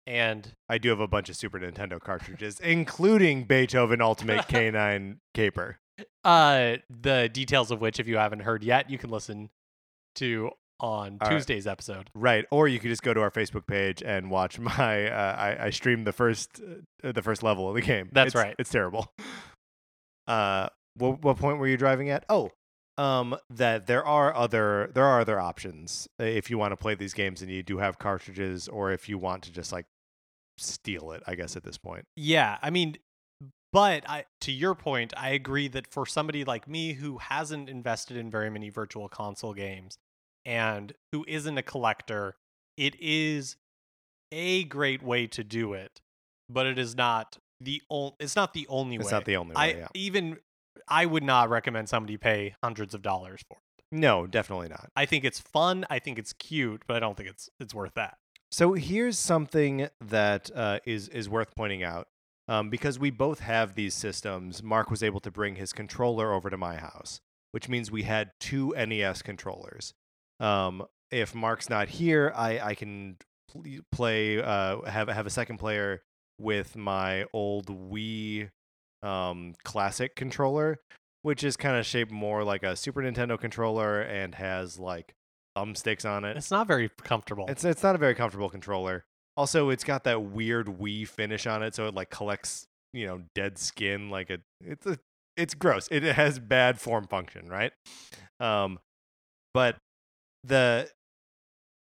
[0.06, 5.78] And I do have a bunch of Super Nintendo cartridges, including Beethoven Ultimate Canine Caper.
[6.24, 9.50] uh the details of which if you haven't heard yet you can listen
[10.14, 11.36] to on All right.
[11.36, 15.08] tuesday's episode Right, or you could just go to our Facebook page and watch my.
[15.08, 16.60] Uh, I, I streamed the first
[17.04, 18.08] uh, the first level of the game.
[18.12, 18.56] That's It's- right.
[18.58, 19.12] It's terrible.
[20.26, 22.24] Uh, what what point were you driving at?
[22.28, 22.50] Oh,
[22.98, 26.94] um, that there are other there are other options uh, if you want to play
[26.94, 29.86] these games and you do have cartridges, or if you want to just like
[30.58, 31.22] steal it.
[31.26, 32.04] I guess at this point.
[32.16, 32.96] yeah i mean
[33.72, 38.16] but i to your point i agree that for somebody like me who hasn't invested
[38.18, 39.96] in very many virtual console games
[40.44, 42.36] and who isn't a collector
[42.76, 43.56] it is
[44.30, 46.00] a great way to do it
[46.50, 49.56] but it is not the only it's not the only It's way not the only
[49.56, 49.78] i way.
[49.78, 49.88] yeah.
[49.94, 50.36] even
[50.92, 54.88] i would not recommend somebody pay hundreds of dollars for it No, definitely not.
[54.96, 55.84] I think it's fun.
[55.90, 58.16] I think it's cute, but I don't think it's it's worth that.
[58.50, 62.06] So here's something that uh, is is worth pointing out.
[62.48, 66.48] Um, because we both have these systems, Mark was able to bring his controller over
[66.50, 67.20] to my house,
[67.52, 69.92] which means we had two NES controllers.
[70.40, 73.16] Um, if Mark's not here, I, I can
[73.50, 76.02] pl- play uh, have have a second player
[76.38, 78.48] with my old Wii
[79.02, 80.78] um, classic controller,
[81.22, 85.14] which is kind of shaped more like a Super Nintendo controller and has like
[85.56, 86.36] thumbsticks on it.
[86.36, 87.46] It's not very comfortable.
[87.48, 89.04] It's it's not a very comfortable controller.
[89.36, 93.22] Also, it's got that weird Wii finish on it, so it like collects you know
[93.34, 94.10] dead skin.
[94.10, 94.98] Like a it's a
[95.36, 95.88] it's gross.
[95.90, 97.72] It has bad form function, right?
[98.40, 98.78] Um,
[99.54, 99.76] but
[100.44, 100.88] the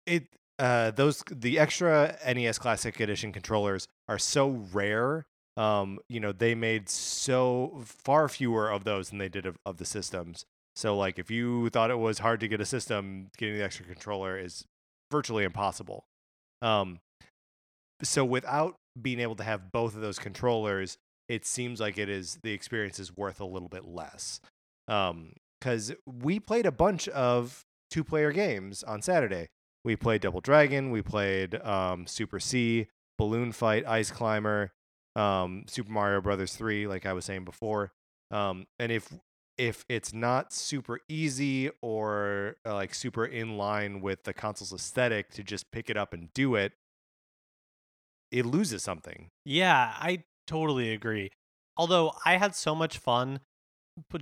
[0.05, 0.28] it
[0.59, 5.26] uh those the extra NES Classic Edition controllers are so rare.
[5.58, 9.78] Um, you know they made so far fewer of those than they did of, of
[9.78, 10.45] the systems.
[10.76, 13.86] So like if you thought it was hard to get a system, getting the extra
[13.86, 14.66] controller is
[15.12, 16.06] virtually impossible.
[16.62, 16.99] Um,
[18.03, 20.97] so without being able to have both of those controllers,
[21.30, 24.41] it seems like it is the experience is worth a little bit less.
[24.88, 29.47] Um, because we played a bunch of two player games on Saturday.
[29.84, 32.88] We played Double Dragon, we played um, Super C,
[33.18, 34.72] Balloon Fight, Ice Climber,
[35.16, 37.91] um, Super Mario Brothers 3, like I was saying before.
[38.32, 39.13] Um, and if
[39.57, 45.30] if it's not super easy or uh, like super in line with the console's aesthetic
[45.32, 46.74] to just pick it up and do it,
[48.32, 49.30] it loses something.
[49.45, 51.32] Yeah, I totally agree.
[51.78, 53.39] Although I had so much fun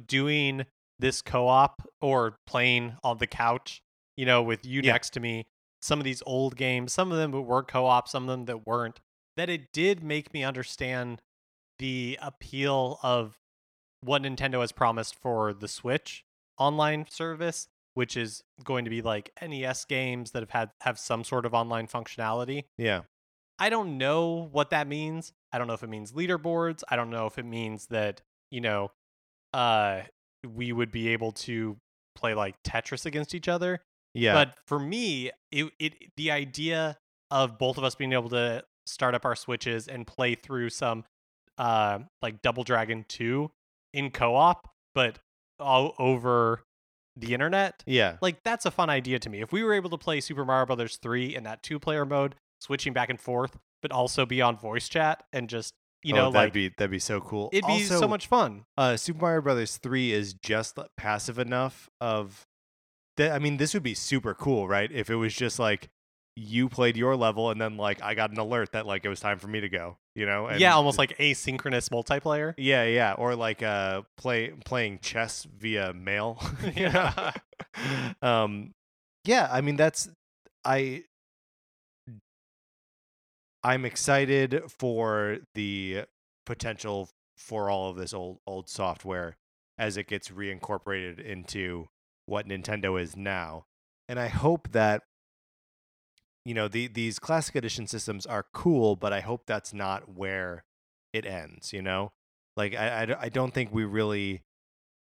[0.08, 0.66] doing
[1.00, 3.82] this co-op or playing on the couch,
[4.16, 4.92] you know, with you Yeah.
[4.94, 5.46] next to me.
[5.82, 9.00] Some of these old games, some of them were co-op, some of them that weren't.
[9.36, 11.22] That it did make me understand
[11.80, 13.40] the appeal of
[14.02, 16.24] what Nintendo has promised for the Switch
[16.58, 21.24] online service, which is going to be like NES games that have had have some
[21.24, 22.66] sort of online functionality.
[22.78, 23.02] Yeah.
[23.60, 25.32] I don't know what that means.
[25.52, 26.84] I don't know if it means leaderboards.
[26.90, 28.22] I don't know if it means that,
[28.52, 28.92] you know,
[29.54, 30.02] uh
[30.48, 31.78] we would be able to
[32.16, 33.82] play like Tetris against each other.
[34.14, 34.34] Yeah.
[34.34, 36.98] But for me, it, it the idea
[37.32, 41.04] of both of us being able to start up our switches and play through some
[41.58, 43.50] uh like Double Dragon 2
[43.94, 45.20] in co-op, but
[45.60, 46.62] all over
[47.16, 47.84] the internet.
[47.86, 48.18] yeah.
[48.22, 49.42] Like that's a fun idea to me.
[49.42, 52.92] If we were able to play Super Mario Brothers 3 in that two-player mode, switching
[52.94, 56.48] back and forth, but also be on voice chat and just, you Oh, know, that'd
[56.48, 57.50] like be that'd be so cool.
[57.54, 58.66] it'd be so much fun.
[58.78, 62.48] uh Super Mario Brothers 3 is just passive enough of
[63.18, 64.92] that I mean this would be super cool, right?
[64.92, 65.90] If it was just like
[66.36, 69.20] you played your level and then like I got an alert that like it was
[69.20, 70.48] time for me to go, you know?
[70.48, 72.54] And yeah, almost like asynchronous multiplayer.
[72.58, 76.42] Yeah, yeah, or like uh play playing chess via mail.
[76.76, 77.32] yeah.
[78.22, 78.74] um
[79.26, 80.10] yeah, I mean that's
[80.66, 81.04] I
[83.64, 86.06] I'm excited for the
[86.46, 89.38] potential for all of this old old software
[89.78, 91.88] as it gets reincorporated into
[92.26, 93.66] what Nintendo is now.
[94.08, 95.04] And I hope that
[96.46, 100.64] you know, the these classic edition systems are cool, but I hope that's not where
[101.14, 102.12] it ends, you know?
[102.58, 104.44] Like I I don't think we really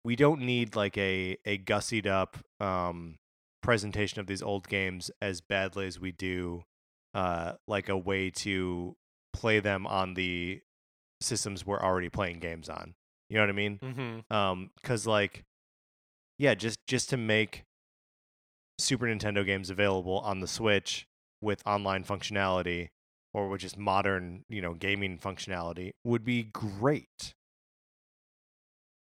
[0.03, 3.17] we don't need like a a gussied up um
[3.61, 6.63] presentation of these old games as badly as we do
[7.13, 8.95] uh like a way to
[9.33, 10.61] play them on the
[11.21, 12.95] systems we're already playing games on.
[13.29, 13.79] You know what I mean?
[13.79, 14.33] Mm-hmm.
[14.33, 15.43] um cuz like
[16.37, 17.63] yeah just just to make
[18.79, 21.07] super nintendo games available on the switch
[21.41, 22.89] with online functionality
[23.33, 27.33] or with just modern you know gaming functionality would be great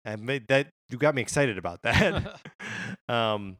[0.04, 2.40] and that you got me excited about that
[3.08, 3.56] um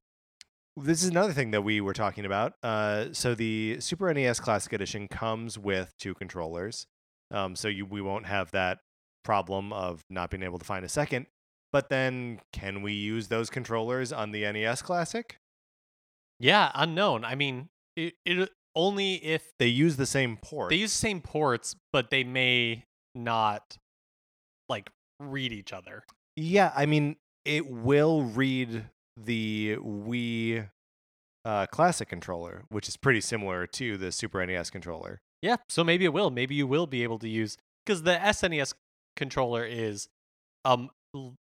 [0.77, 4.73] this is another thing that we were talking about uh so the super nes classic
[4.73, 6.87] edition comes with two controllers
[7.31, 8.79] um so you we won't have that
[9.23, 11.27] problem of not being able to find a second
[11.75, 15.41] but then, can we use those controllers on the NES Classic?
[16.39, 17.25] Yeah, unknown.
[17.25, 20.71] I mean, it, it only if They use the same port.
[20.71, 22.85] they use the same ports, but they may
[23.15, 23.77] not
[24.69, 24.91] like
[25.21, 26.05] read each other.
[26.37, 28.87] yeah, I mean, it will read
[29.17, 30.69] the Wii
[31.45, 35.21] uh, Classic controller, which is pretty similar to the Super NES controller.
[35.43, 36.31] Yeah, so maybe it will.
[36.31, 38.73] Maybe you will be able to use because the SNES
[39.17, 40.09] controller is
[40.65, 40.89] um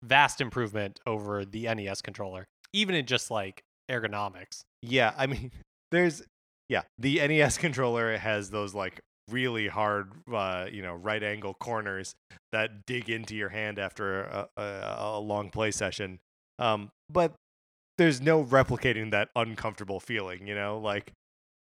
[0.03, 4.63] vast improvement over the NES controller, even in just like ergonomics.
[4.81, 5.51] Yeah, I mean,
[5.91, 6.23] there's
[6.69, 12.15] yeah, the NES controller has those like really hard, uh, you know, right angle corners
[12.51, 16.19] that dig into your hand after a, a, a long play session.
[16.59, 17.33] Um, but
[17.97, 21.11] there's no replicating that uncomfortable feeling, you know, like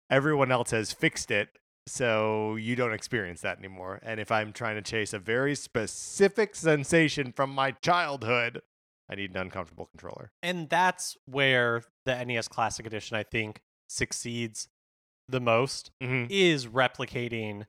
[0.10, 1.50] everyone else has fixed it.
[1.86, 4.00] So you don't experience that anymore.
[4.04, 8.62] And if I'm trying to chase a very specific sensation from my childhood,
[9.10, 10.32] I need an uncomfortable controller.
[10.42, 13.60] And that's where the NES Classic Edition, I think,
[13.90, 14.68] succeeds
[15.30, 16.28] the most Mm-hmm.
[16.30, 17.66] is replicating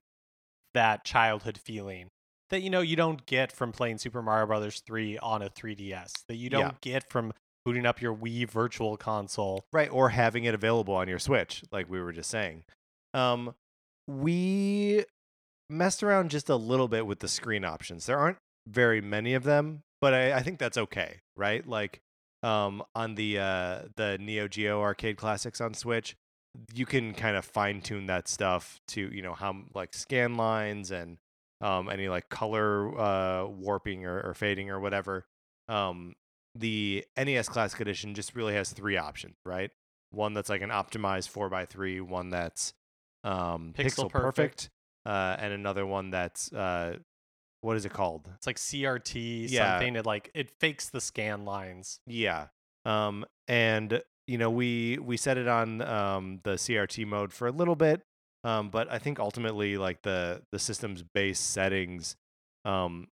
[0.75, 2.09] that childhood feeling
[2.51, 6.12] that you know you don't get from playing Super Mario Brothers 3 on a 3DS
[6.29, 6.73] that you don't Yeah.
[6.81, 7.33] get from
[7.65, 9.65] booting up your Wii virtual console.
[9.73, 12.65] Right, or having it available on your Switch, like we were just saying.
[13.15, 13.55] Um,
[14.07, 15.05] we
[15.71, 18.07] messed around just a little bit with the screen options.
[18.07, 21.67] There aren't very many of them, but I, I think that's okay, right?
[21.67, 22.01] Like,
[22.45, 26.14] um, on the uh, the Neo Geo arcade classics on Switch,
[26.74, 30.90] you can kind of fine tune that stuff to you know how like scan lines
[30.90, 31.16] and
[31.62, 35.24] um, any like color uh, warping or, or fading or whatever.
[35.68, 36.14] Um,
[36.55, 39.70] the NES Classic Edition just really has three options, right?
[40.11, 42.74] One that's like an optimized four x three, one that's
[43.24, 44.70] um, Pixel pixel, perfect, perfect.
[45.07, 46.99] uh, and another one that's uh,
[47.65, 48.29] what is it called?
[48.37, 49.73] It's like CRT Yeah.
[49.79, 49.97] something.
[49.97, 52.01] It like it fakes the scan lines.
[52.07, 52.49] Yeah.
[52.85, 57.51] Um, and you know, we we set it on um, the CRT mode for a
[57.53, 58.03] little bit,
[58.43, 62.17] um, but I think ultimately, like the the system's base settings,
[62.65, 63.09] um,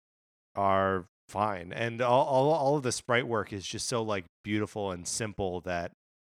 [0.55, 4.91] are fine, and all, all all of the sprite work is just so like beautiful
[4.91, 5.91] and simple that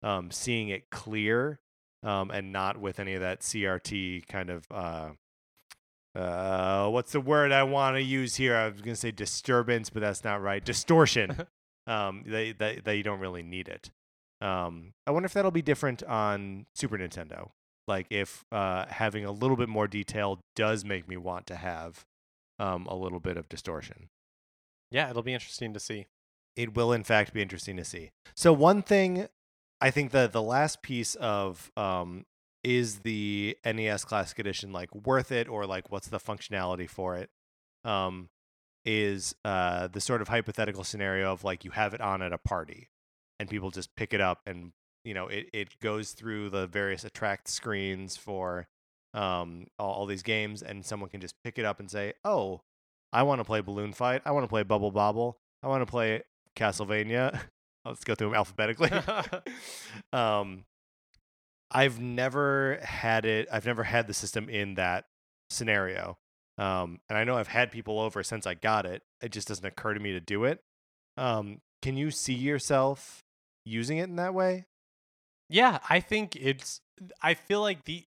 [0.03, 1.59] um, seeing it clear,
[2.03, 5.11] um, and not with any of that CRT kind of uh,
[6.15, 8.57] uh, what's the word I want to use here?
[8.57, 10.65] I was gonna say disturbance, but that's not right.
[10.65, 11.47] Distortion.
[11.87, 13.91] um, they, that that you don't really need it.
[14.41, 17.51] Um, I wonder if that'll be different on Super Nintendo.
[17.87, 22.05] Like if uh, having a little bit more detail does make me want to have
[22.59, 24.09] um, a little bit of distortion.
[24.91, 26.07] Yeah, it'll be interesting to see.
[26.57, 28.11] It will, in fact, be interesting to see.
[28.35, 29.29] So one thing,
[29.81, 32.27] I think that the last piece of um,
[32.63, 37.31] is the NES Classic Edition like worth it, or like what's the functionality for it?
[37.85, 38.29] Um,
[38.85, 42.39] is uh, the sort of hypothetical scenario of like you have it on at a
[42.39, 42.89] party,
[43.39, 44.73] and people just pick it up, and
[45.05, 48.67] you know it it goes through the various attract screens for
[49.15, 52.61] um all, all these games, and someone can just pick it up and say, oh,
[53.13, 55.91] I want to play Balloon Fight, I want to play Bubble Bobble, I want to
[55.91, 56.23] play
[56.57, 57.41] Castlevania.
[57.85, 58.91] Let's go through them alphabetically.
[60.13, 60.65] um,
[61.71, 63.49] I've never had it.
[63.53, 65.07] I've never had the system in that
[65.51, 66.19] scenario.
[66.59, 69.03] Um, and I know I've had people over since I got it.
[69.23, 70.63] It just doesn't occur to me to do it.
[71.17, 73.23] Um, can you see yourself
[73.65, 74.67] using it in that way?
[75.49, 76.81] Yeah, I think it's.
[77.23, 78.05] I feel like the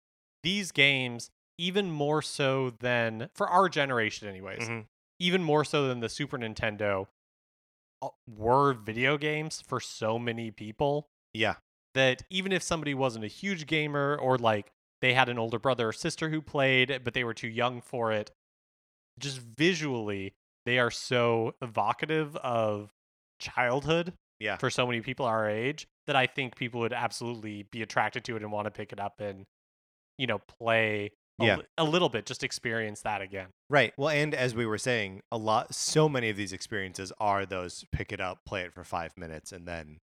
[0.43, 4.69] these games even more so than for our generation, anyways.
[4.69, 4.87] Mhm.
[5.19, 7.09] Even more so than the Super Nintendo
[8.01, 11.57] uh, were video games for so many people Yeah.
[11.95, 14.71] That even if somebody wasn't a huge gamer or like
[15.01, 18.13] they had an older brother or sister who played but they were too young for
[18.13, 18.31] it,
[19.19, 20.33] just visually
[20.67, 22.91] they are so evocative of
[23.41, 24.57] childhood Yeah.
[24.57, 28.37] for so many people our age that I think people would absolutely be attracted to
[28.37, 29.45] it and want to pick it up and
[30.19, 31.57] you know play a, Yeah.
[31.59, 33.47] li- a little bit just experience that again.
[33.71, 33.93] Right.
[33.97, 37.85] Well, and as we were saying, a lot, so many of these experiences are those
[37.93, 39.99] pick it up, play it for five minutes, and then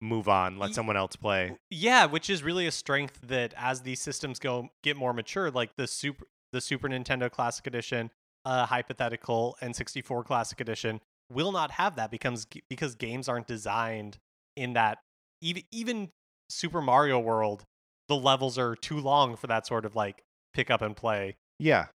[0.00, 1.56] move on, let someone else play.
[1.70, 5.76] Yeah, which is really a strength that as these systems go get more mature, like
[5.76, 8.10] the super the Super Nintendo Classic Edition,
[8.44, 11.00] uh, hypothetical N64 Classic Edition
[11.32, 14.18] will not have that because because games aren't designed
[14.56, 14.98] in that
[15.40, 16.10] even even
[16.48, 17.64] Super Mario World,
[18.08, 20.22] the levels are too long for that sort of like
[20.52, 21.86] pick up and play Yeah.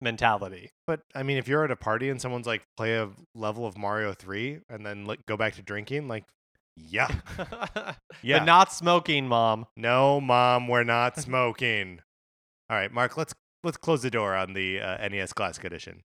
[0.56, 0.70] mentality.
[0.86, 3.76] But I mean, if you're at a party and someone's like, play a level of
[3.76, 6.24] Mario 3 and then like, go back to drinking, like,
[6.76, 7.08] yeah.
[8.22, 8.38] Yeah.
[8.38, 9.66] But not smoking, mom.
[9.76, 12.00] No, mom, we're not smoking.
[12.70, 16.02] All right, Mark, let's let's close the door on the uh, NES Classic Edition.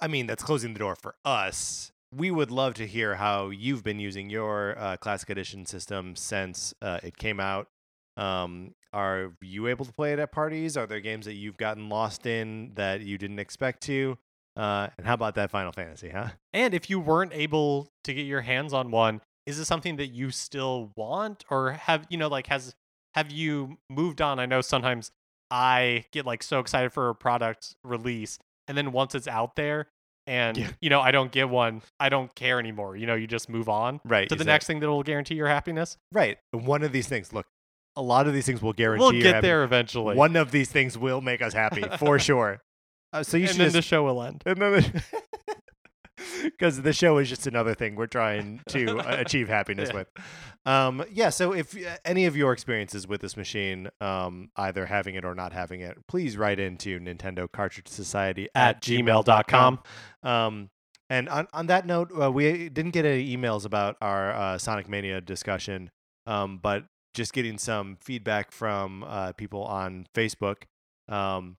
[0.00, 1.92] I mean, that's closing the door for us.
[2.14, 6.74] We would love to hear how you've been using your uh, Classic Edition system since
[6.82, 7.68] uh, it came out.
[8.16, 10.76] Um, are you able to play it at parties?
[10.76, 14.16] Are there games that you've gotten lost in that you didn't expect to?
[14.56, 16.28] Uh, and how about that Final Fantasy, huh?
[16.52, 20.06] And if you weren't able to get your hands on one, is it something that
[20.06, 22.74] you still want or have, you know, like has
[23.14, 24.38] have you moved on?
[24.38, 25.10] I know sometimes
[25.50, 28.38] I get like so excited for a product release
[28.68, 29.88] and then once it's out there
[30.26, 30.70] and Yeah.
[30.80, 32.96] you know, I don't get one, I don't care anymore.
[32.96, 34.28] You know, you just move on Right.
[34.28, 35.98] to the next thing that will guarantee your happiness.
[36.12, 36.38] right.
[36.52, 37.32] One of these things.
[37.32, 37.46] Look,
[37.96, 39.02] a lot of these things will guarantee.
[39.04, 40.16] we'll get there eventually.
[40.16, 42.60] One of these things will make us happy for sure.
[43.12, 44.42] Uh, so you and should then just the show will end.
[44.46, 45.02] and then
[46.42, 49.94] because the show is just another thing we're trying to uh, achieve happiness Yeah.
[49.96, 50.08] with.
[50.66, 51.30] Um, yeah.
[51.30, 55.34] So if uh, any of your experiences with this machine, um, either having it or
[55.34, 59.80] not having it, please write into Nintendo Cartridge Society At gmail.com.
[60.22, 60.70] Um,
[61.10, 64.88] and on, on that note, uh, we didn't get any emails about our uh, Sonic
[64.88, 65.90] Mania discussion,
[66.26, 66.84] um, but
[67.14, 70.64] just getting some feedback from uh, people on Facebook
[71.08, 71.56] um,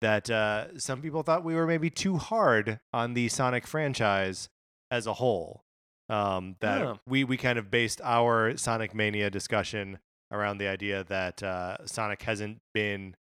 [0.00, 4.48] that uh, some people thought we were maybe too hard on the Sonic franchise
[4.90, 5.64] as a whole.
[6.08, 6.94] Um, that Yeah.
[7.06, 9.98] we, we kind of based our Sonic Mania discussion
[10.30, 13.16] around the idea that uh, Sonic hasn't been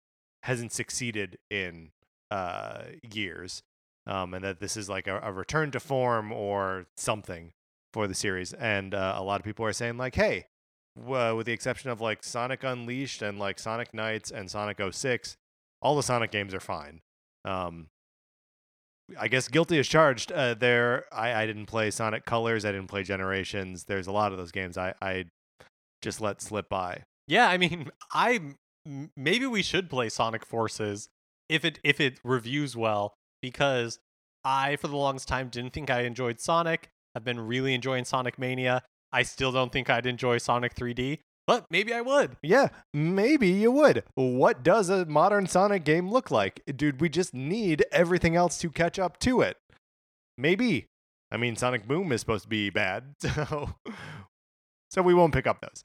[0.42, 1.90] hasn't succeeded in
[2.30, 3.62] uh, years,
[4.06, 7.52] um, and that this is like a, a return to form or something
[7.92, 8.52] for the series.
[8.52, 10.46] And uh, a lot of people are saying like, hey,
[10.96, 15.36] w- with the exception of like Sonic Unleashed and like Sonic Knights and Sonic 06,
[15.82, 17.00] all the Sonic games are fine.
[17.44, 17.88] Um,
[19.18, 20.32] I guess guilty as charged.
[20.32, 22.64] Uh, there, I, I didn't play Sonic Colors.
[22.64, 23.84] I didn't play Generations.
[23.84, 25.26] There's a lot of those games I, I
[26.02, 27.02] just let slip by.
[27.28, 28.54] Yeah, I mean, I
[29.16, 31.08] maybe we should play Sonic Forces
[31.48, 33.98] if it if it reviews well because
[34.44, 36.88] I for the longest time didn't think I enjoyed Sonic.
[37.14, 38.82] I've been really enjoying Sonic Mania.
[39.12, 42.36] I still don't think I'd enjoy Sonic 3D, but maybe I would.
[42.42, 44.02] Yeah, maybe you would.
[44.14, 46.62] What does a modern Sonic game look like?
[46.74, 49.56] Dude, we just need everything else to catch up to it.
[50.36, 50.86] Maybe.
[51.30, 53.74] I mean, Sonic Boom is supposed to be bad, so
[54.90, 55.84] so we won't pick up those.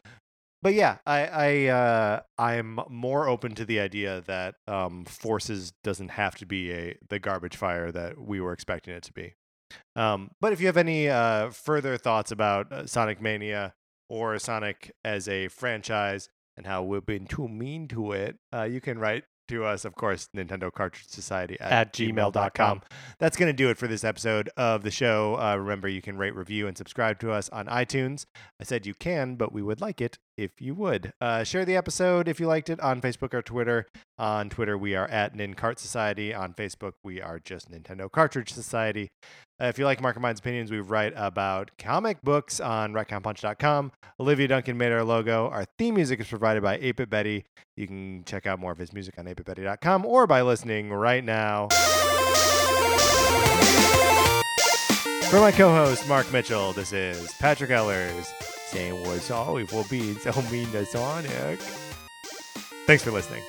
[0.61, 6.09] But yeah, I I uh, I'm more open to the idea that um, Forces doesn't
[6.09, 9.33] have to be a the garbage fire that we were expecting it to be.
[9.95, 13.73] Um, but if you have any uh, further thoughts about uh, Sonic Mania
[14.09, 18.81] or Sonic as a franchise and how we've been too mean to it, uh, you
[18.81, 22.31] can write to us, of course, Nintendo Cartridge Society at, At gmail.com.
[22.31, 22.81] gmail.com.
[23.19, 25.37] That's going to do it for this episode of the show.
[25.39, 28.25] Uh, remember, you can rate, review, and subscribe to us on iTunes.
[28.59, 31.13] I said you can, but we would like it if you would.
[31.21, 33.87] Uh, share the episode if you liked it on Facebook or Twitter.
[34.17, 36.33] On Twitter, we are at NinCart Society.
[36.33, 39.09] On Facebook, we are just Nintendo Cartridge Society.
[39.61, 43.91] Uh, if you like Mark and Mine's opinions, we write about comic books on retconpunch.com.
[44.19, 45.49] Olivia Duncan made our logo.
[45.49, 47.45] Our theme music is provided by 8-Bit Betty.
[47.77, 51.67] You can check out more of his music on 8bitbetty.com or by listening right now.
[55.29, 58.27] For my co-host Mark Mitchell, this is Patrick Ehlers
[58.71, 61.59] saying we're sorry for being so mean to Sonic.
[62.87, 63.43] Thanks for listening.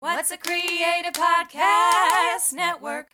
[0.00, 3.08] What's a Creative Podcast Network?